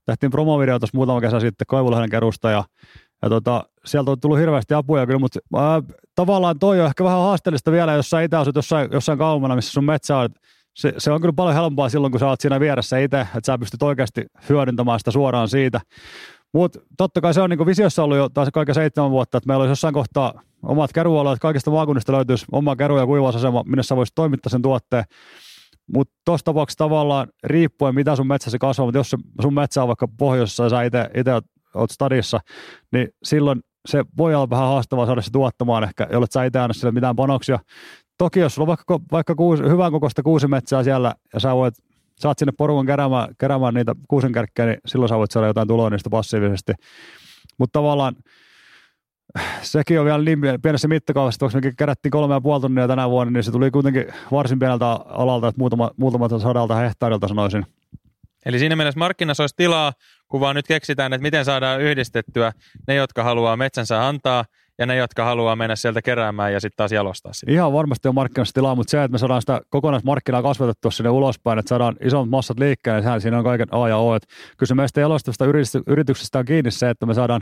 Tehtiin 0.05 0.31
promovideo 0.31 0.79
tuossa 0.79 0.97
muutama 0.97 1.21
kesä 1.21 1.39
sitten 1.39 1.67
Koivulahden 1.67 2.09
kerusta 2.09 2.51
ja 2.51 2.63
ja 3.21 3.29
tota, 3.29 3.63
sieltä 3.85 4.11
on 4.11 4.19
tullut 4.19 4.39
hirveästi 4.39 4.73
apuja 4.73 5.05
kyllä, 5.05 5.19
mutta 5.19 5.39
ää, 5.55 5.81
tavallaan 6.15 6.59
toi 6.59 6.79
on 6.79 6.85
ehkä 6.85 7.03
vähän 7.03 7.19
haasteellista 7.19 7.71
vielä, 7.71 7.93
jos 7.93 8.09
sä 8.09 8.21
itse 8.21 8.37
asut 8.37 8.55
jossain, 8.55 8.89
jossain 8.91 9.17
kaumana, 9.17 9.55
missä 9.55 9.71
sun 9.71 9.85
metsä 9.85 10.17
on. 10.17 10.29
Se, 10.75 10.93
se, 10.97 11.11
on 11.11 11.21
kyllä 11.21 11.33
paljon 11.33 11.55
helpompaa 11.55 11.89
silloin, 11.89 12.11
kun 12.11 12.19
sä 12.19 12.27
oot 12.27 12.41
siinä 12.41 12.59
vieressä 12.59 12.97
itse, 12.97 13.19
että 13.19 13.45
sä 13.45 13.57
pystyt 13.57 13.83
oikeasti 13.83 14.25
hyödyntämään 14.49 14.99
sitä 14.99 15.11
suoraan 15.11 15.49
siitä. 15.49 15.81
Mutta 16.53 16.79
totta 16.97 17.21
kai 17.21 17.33
se 17.33 17.41
on 17.41 17.49
niin 17.49 17.65
visiossa 17.65 18.03
ollut 18.03 18.17
jo 18.17 18.29
taas 18.29 18.49
kaiken 18.53 18.75
seitsemän 18.75 19.11
vuotta, 19.11 19.37
että 19.37 19.47
meillä 19.47 19.61
olisi 19.61 19.71
jossain 19.71 19.93
kohtaa 19.93 20.41
omat 20.63 20.93
kerualueet, 20.93 21.39
kaikista 21.39 21.71
maakunnista 21.71 22.11
löytyisi 22.11 22.45
oma 22.51 22.75
keru- 22.75 22.97
ja 22.97 23.05
kuivausasema, 23.05 23.63
minne 23.63 23.83
sä 23.83 23.95
voisit 23.95 24.15
toimittaa 24.15 24.49
sen 24.49 24.61
tuotteen. 24.61 25.03
Mutta 25.93 26.13
tuossa 26.25 26.45
tapauksessa 26.45 26.77
tavallaan 26.77 27.27
riippuen, 27.43 27.95
mitä 27.95 28.15
sun 28.15 28.27
metsässä 28.27 28.57
kasvaa, 28.57 28.87
mutta 28.87 28.99
jos 28.99 29.15
sun 29.41 29.53
metsä 29.53 29.81
on 29.81 29.87
vaikka 29.87 30.07
pohjoisessa 30.17 30.63
ja 30.63 30.69
sä 30.69 30.81
itse 30.83 31.09
oot 31.75 31.91
stadissa, 31.91 32.39
niin 32.91 33.07
silloin 33.23 33.61
se 33.85 34.05
voi 34.17 34.35
olla 34.35 34.49
vähän 34.49 34.67
haastavaa 34.67 35.05
saada 35.05 35.21
se 35.21 35.31
tuottamaan 35.31 35.83
ehkä, 35.83 36.07
jolle 36.11 36.27
sä 36.29 36.43
itse 36.43 36.59
anna 36.59 36.73
sille 36.73 36.91
mitään 36.91 37.15
panoksia. 37.15 37.59
Toki 38.17 38.39
jos 38.39 38.55
sulla 38.55 38.63
on 38.63 38.67
vaikka, 38.67 38.99
vaikka 39.11 39.35
kuusi, 39.35 39.63
hyvän 39.63 39.91
kokoista 39.91 40.23
kuusimetsää 40.23 40.83
siellä 40.83 41.15
ja 41.33 41.39
sä 41.39 41.55
voit 41.55 41.75
saat 42.19 42.39
sinne 42.39 42.53
porukan 42.57 42.85
keräämään, 42.85 43.27
keräämään 43.37 43.73
niitä 43.73 43.95
kuusenkärkkejä, 44.07 44.65
niin 44.65 44.77
silloin 44.85 45.09
sä 45.09 45.17
voit 45.17 45.31
saada 45.31 45.47
jotain 45.47 45.67
tuloa 45.67 45.89
niistä 45.89 46.09
passiivisesti. 46.09 46.73
Mutta 47.57 47.79
tavallaan 47.79 48.15
sekin 49.61 49.99
on 49.99 50.05
vielä 50.05 50.23
niin 50.23 50.39
pienessä 50.61 50.87
mittakaavassa, 50.87 51.45
että 51.45 51.57
mekin 51.57 51.75
kerättiin 51.75 52.11
kolme 52.11 52.33
ja 52.33 52.41
puoli 52.41 52.61
tunnia 52.61 52.87
tänä 52.87 53.09
vuonna, 53.09 53.31
niin 53.31 53.43
se 53.43 53.51
tuli 53.51 53.71
kuitenkin 53.71 54.05
varsin 54.31 54.59
pieneltä 54.59 54.91
alalta, 55.05 55.47
että 55.47 55.59
muutama, 55.59 55.91
muutamalta 55.97 56.39
sadalta 56.39 56.75
hehtaarilta 56.75 57.27
sanoisin. 57.27 57.65
Eli 58.45 58.59
siinä 58.59 58.75
mielessä 58.75 58.99
markkinassa 58.99 59.43
olisi 59.43 59.55
tilaa, 59.55 59.93
kun 60.31 60.41
vaan 60.41 60.55
nyt 60.55 60.67
keksitään, 60.67 61.13
että 61.13 61.21
miten 61.21 61.45
saadaan 61.45 61.81
yhdistettyä 61.81 62.53
ne, 62.87 62.95
jotka 62.95 63.23
haluaa 63.23 63.57
metsänsä 63.57 64.07
antaa 64.07 64.45
ja 64.79 64.85
ne, 64.85 64.95
jotka 64.95 65.25
haluaa 65.25 65.55
mennä 65.55 65.75
sieltä 65.75 66.01
keräämään 66.01 66.53
ja 66.53 66.59
sitten 66.59 66.77
taas 66.77 66.91
jalostaa 66.91 67.33
sitä. 67.33 67.51
Ihan 67.51 67.73
varmasti 67.73 68.07
on 68.07 68.15
markkinassa 68.15 68.53
tilaa, 68.53 68.75
mutta 68.75 68.91
se, 68.91 69.03
että 69.03 69.11
me 69.11 69.17
saadaan 69.17 69.41
sitä 69.41 69.61
kokonaismarkkinaa 69.69 70.41
kasvatettua 70.41 70.91
sinne 70.91 71.09
ulospäin, 71.09 71.59
että 71.59 71.69
saadaan 71.69 71.95
isommat 72.01 72.29
massat 72.29 72.59
liikkeelle, 72.59 72.97
niin 72.97 73.03
sehän 73.03 73.21
siinä 73.21 73.37
on 73.37 73.43
kaiken 73.43 73.67
A 73.71 73.89
ja 73.89 73.97
O. 73.97 74.15
Että 74.15 74.27
kyllä 74.57 74.67
se 74.67 74.75
meistä 74.75 75.01
jalostavasta 75.01 75.45
yrityksestä 75.87 76.39
on 76.39 76.45
kiinni 76.45 76.71
se, 76.71 76.89
että 76.89 77.05
me 77.05 77.13
saadaan 77.13 77.41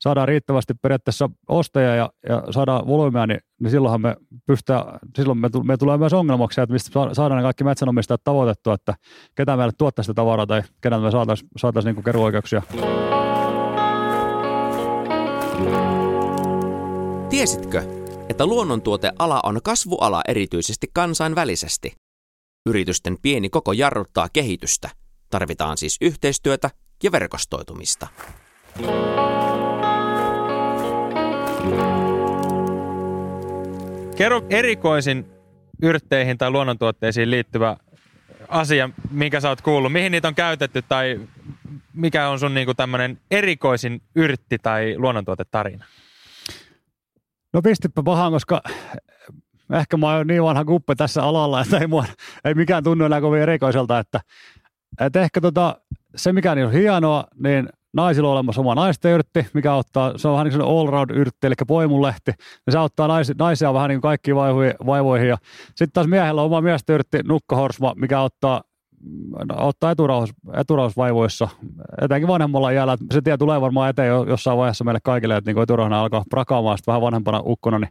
saadaan 0.00 0.28
riittävästi 0.28 0.74
periaatteessa 0.82 1.30
ostajia 1.48 1.94
ja, 1.94 2.10
ja 2.28 2.42
saadaan 2.50 2.86
volyymia, 2.86 3.26
niin, 3.26 3.40
niin 3.60 3.70
silloinhan 3.70 4.00
me 4.00 4.16
pystytään, 4.46 4.84
silloin 5.16 5.38
me, 5.38 5.48
me 5.64 5.76
tulee 5.76 5.98
myös 5.98 6.12
ongelmaksi, 6.12 6.60
että 6.60 6.72
mistä 6.72 6.90
saadaan 7.12 7.38
ne 7.38 7.42
kaikki 7.42 7.64
metsänomistajat 7.64 8.24
tavoitettua, 8.24 8.74
että 8.74 8.94
ketä 9.34 9.56
meille 9.56 9.72
tuottaa 9.78 10.02
sitä 10.02 10.14
tavaraa 10.14 10.46
tai 10.46 10.62
ketä 10.80 10.98
me 10.98 11.10
saataisiin 11.10 11.50
saatais 11.56 11.84
niin 11.84 12.04
keruoikeuksia. 12.04 12.62
Tiesitkö, 17.36 17.82
että 18.28 18.46
luonnontuoteala 18.46 19.40
on 19.42 19.60
kasvuala 19.62 20.22
erityisesti 20.28 20.86
kansainvälisesti? 20.92 21.92
Yritysten 22.66 23.16
pieni 23.22 23.48
koko 23.48 23.72
jarruttaa 23.72 24.28
kehitystä. 24.32 24.90
Tarvitaan 25.30 25.76
siis 25.76 25.96
yhteistyötä 26.00 26.70
ja 27.02 27.12
verkostoitumista. 27.12 28.06
Kerro 34.16 34.42
erikoisin 34.50 35.26
yrtteihin 35.82 36.38
tai 36.38 36.50
luonnontuotteisiin 36.50 37.30
liittyvä 37.30 37.76
asia, 38.48 38.90
minkä 39.10 39.40
sä 39.40 39.48
oot 39.48 39.60
kuullut. 39.60 39.92
Mihin 39.92 40.12
niitä 40.12 40.28
on 40.28 40.34
käytetty 40.34 40.82
tai 40.82 41.20
mikä 41.94 42.28
on 42.28 42.38
sun 42.38 42.54
niinku 42.54 42.74
tämmöinen 42.74 43.20
erikoisin 43.30 44.02
yrtti 44.14 44.58
tai 44.58 44.94
luonnontuotetarina? 44.98 45.84
No 47.56 47.62
pistipä 47.62 48.02
pahaan, 48.02 48.32
koska 48.32 48.62
ehkä 49.72 49.96
mä 49.96 50.16
oon 50.16 50.26
niin 50.26 50.42
vanha 50.42 50.64
kuppe 50.64 50.94
tässä 50.94 51.22
alalla, 51.22 51.60
että 51.60 51.78
ei, 51.78 51.86
mua, 51.86 52.04
ei 52.44 52.54
mikään 52.54 52.84
tunnu 52.84 53.04
enää 53.04 53.20
kovin 53.20 53.42
erikoiselta, 53.42 53.98
että, 53.98 54.20
että 55.00 55.20
ehkä 55.20 55.40
tota, 55.40 55.80
se 56.16 56.32
mikä 56.32 56.54
niin 56.54 56.66
on 56.66 56.72
hienoa, 56.72 57.24
niin 57.42 57.68
naisilla 57.92 58.28
on 58.28 58.32
olemassa 58.32 58.60
oma 58.60 58.74
naisten 58.74 59.12
yrtti, 59.12 59.46
mikä 59.54 59.72
auttaa, 59.72 60.18
se 60.18 60.28
on 60.28 60.34
vähän 60.34 60.46
niin 60.46 60.58
kuin 60.58 60.68
all-round 60.68 61.16
yrtti, 61.16 61.46
eli 61.46 61.54
poimulehti, 61.66 62.32
ja 62.66 62.72
se 62.72 62.78
auttaa 62.78 63.08
naisia, 63.08 63.34
naisia 63.38 63.74
vähän 63.74 63.88
niin 63.88 64.00
kuin 64.00 64.08
kaikkiin 64.08 64.36
vaivoihin. 64.86 65.28
Ja 65.28 65.36
sitten 65.66 65.92
taas 65.92 66.06
miehellä 66.06 66.40
on 66.40 66.46
oma 66.46 66.60
miesten 66.60 66.94
yrtti, 66.94 67.18
nukkahorsma, 67.24 67.94
mikä 67.96 68.20
auttaa 69.56 69.90
eturauhas, 69.90 70.32
eturauhasvaivoissa, 70.54 71.48
etenkin 72.02 72.28
vanhemmalla 72.28 72.70
iällä. 72.70 72.96
Se 73.12 73.20
tie 73.22 73.36
tulee 73.36 73.60
varmaan 73.60 73.90
eteen 73.90 74.12
jossain 74.28 74.58
vaiheessa 74.58 74.84
meille 74.84 75.00
kaikille, 75.04 75.36
että 75.36 75.52
niin 75.52 75.62
eturauhana 75.62 76.00
alkaa 76.00 76.24
prakaamaan 76.30 76.78
vähän 76.86 77.02
vanhempana 77.02 77.42
ukkona, 77.46 77.78
niin, 77.78 77.90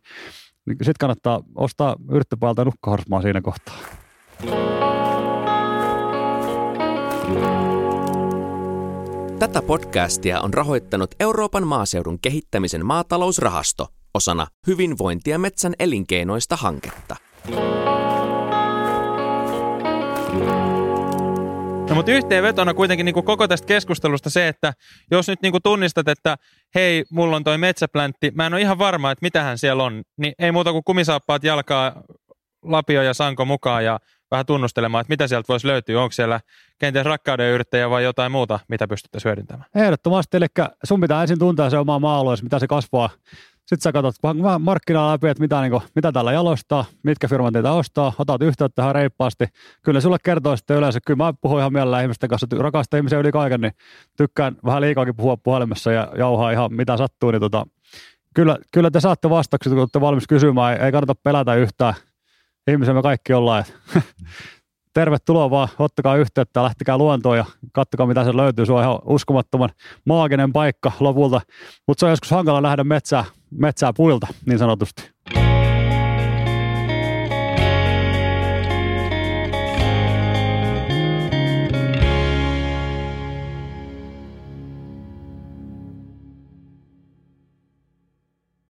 niin 0.65 0.77
sitten 0.77 0.95
kannattaa 0.99 1.41
ostaa 1.55 1.95
yrttipäältä 2.11 2.65
nukkahorsmaa 2.65 3.21
siinä 3.21 3.41
kohtaa. 3.41 3.75
Tätä 9.39 9.61
podcastia 9.61 10.41
on 10.41 10.53
rahoittanut 10.53 11.11
Euroopan 11.19 11.67
maaseudun 11.67 12.19
kehittämisen 12.19 12.85
maatalousrahasto 12.85 13.87
osana 14.13 14.47
hyvinvointia 14.67 15.39
metsän 15.39 15.73
elinkeinoista 15.79 16.55
hanketta. 16.55 17.15
No 21.95 21.99
mutta 21.99 22.11
yhteenvetona 22.11 22.73
kuitenkin 22.73 23.05
niin 23.05 23.13
kuin 23.13 23.25
koko 23.25 23.47
tästä 23.47 23.65
keskustelusta 23.67 24.29
se, 24.29 24.47
että 24.47 24.73
jos 25.11 25.27
nyt 25.27 25.41
niin 25.41 25.51
kuin 25.51 25.63
tunnistat, 25.63 26.07
että 26.07 26.37
hei, 26.75 27.05
mulla 27.11 27.35
on 27.35 27.43
toi 27.43 27.57
metsäpläntti, 27.57 28.31
mä 28.35 28.45
en 28.45 28.53
ole 28.53 28.61
ihan 28.61 28.77
varma, 28.77 29.11
että 29.11 29.25
mitähän 29.25 29.57
siellä 29.57 29.83
on, 29.83 30.03
niin 30.17 30.33
ei 30.39 30.51
muuta 30.51 30.71
kuin 30.71 30.83
kumisaappaat 30.83 31.43
jalkaa, 31.43 32.01
lapio 32.63 33.01
ja 33.01 33.13
sanko 33.13 33.45
mukaan 33.45 33.85
ja 33.85 33.99
vähän 34.31 34.45
tunnustelemaan, 34.45 35.01
että 35.01 35.11
mitä 35.11 35.27
sieltä 35.27 35.45
voisi 35.49 35.67
löytyä. 35.67 36.01
Onko 36.01 36.11
siellä 36.11 36.39
kenties 36.79 37.05
rakkauden 37.05 37.51
yrittäjä 37.51 37.89
vai 37.89 38.03
jotain 38.03 38.31
muuta, 38.31 38.59
mitä 38.67 38.87
pystyttäisiin 38.87 39.29
hyödyntämään? 39.29 39.69
Ehdottomasti, 39.75 40.37
eli 40.37 40.47
sun 40.83 41.01
pitää 41.01 41.21
ensin 41.21 41.39
tuntea 41.39 41.69
se 41.69 41.77
oma 41.77 41.99
maa 41.99 42.23
mitä 42.41 42.59
se 42.59 42.67
kasvaa. 42.67 43.09
Sitten 43.65 43.81
sä 43.81 43.91
katsot 43.91 44.15
vähän 44.23 44.61
markkinaa 44.61 45.11
läpi, 45.11 45.27
että 45.27 45.41
mitä, 45.41 45.61
niin 45.61 45.71
kuin, 45.71 45.83
mitä 45.95 46.11
täällä 46.11 46.31
jalostaa, 46.31 46.85
mitkä 47.03 47.27
firmat 47.27 47.53
niitä 47.53 47.71
ostaa, 47.71 48.13
otat 48.19 48.41
yhteyttä 48.41 48.75
tähän 48.75 48.95
reippaasti. 48.95 49.45
Kyllä 49.83 50.01
sulle 50.01 50.17
kertoo 50.23 50.57
sitten 50.57 50.77
yleensä, 50.77 50.99
kyllä 51.07 51.23
mä 51.23 51.33
puhun 51.41 51.59
ihan 51.59 51.73
mielellä 51.73 52.01
ihmisten 52.01 52.29
kanssa, 52.29 52.47
rakastan 52.57 52.97
ihmisiä 52.97 53.19
yli 53.19 53.31
kaiken, 53.31 53.61
niin 53.61 53.73
tykkään 54.17 54.55
vähän 54.65 54.81
liikaakin 54.81 55.15
puhua 55.15 55.37
puhelimessa 55.37 55.91
ja 55.91 56.11
jauhaa 56.17 56.51
ihan 56.51 56.73
mitä 56.73 56.97
sattuu, 56.97 57.31
niin 57.31 57.41
tota, 57.41 57.65
kyllä, 58.35 58.57
kyllä 58.71 58.91
te 58.91 58.99
saatte 58.99 59.29
vastaukset, 59.29 59.71
kun 59.73 59.79
olette 59.79 60.01
valmis 60.01 60.27
kysymään, 60.27 60.73
ei, 60.73 60.85
ei 60.85 60.91
kannata 60.91 61.15
pelätä 61.23 61.55
yhtään 61.55 61.93
ihmisiä 62.67 62.93
me 62.93 63.01
kaikki 63.01 63.33
ollaan. 63.33 63.63
tervetuloa 64.93 65.49
vaan, 65.49 65.67
ottakaa 65.79 66.15
yhteyttä, 66.15 66.63
lähtekää 66.63 66.97
luontoon 66.97 67.37
ja 67.37 67.45
kattokaa 67.71 68.07
mitä 68.07 68.23
se 68.23 68.37
löytyy. 68.37 68.65
Se 68.65 68.73
on 68.73 68.81
ihan 68.81 68.99
uskomattoman 69.05 69.69
maaginen 70.05 70.53
paikka 70.53 70.91
lopulta, 70.99 71.41
mutta 71.87 71.99
se 71.99 72.05
on 72.05 72.11
joskus 72.11 72.31
hankala 72.31 72.61
nähdä 72.61 72.83
metsää, 72.83 73.25
metsää 73.57 73.93
puilta 73.93 74.27
niin 74.45 74.59
sanotusti. 74.59 75.11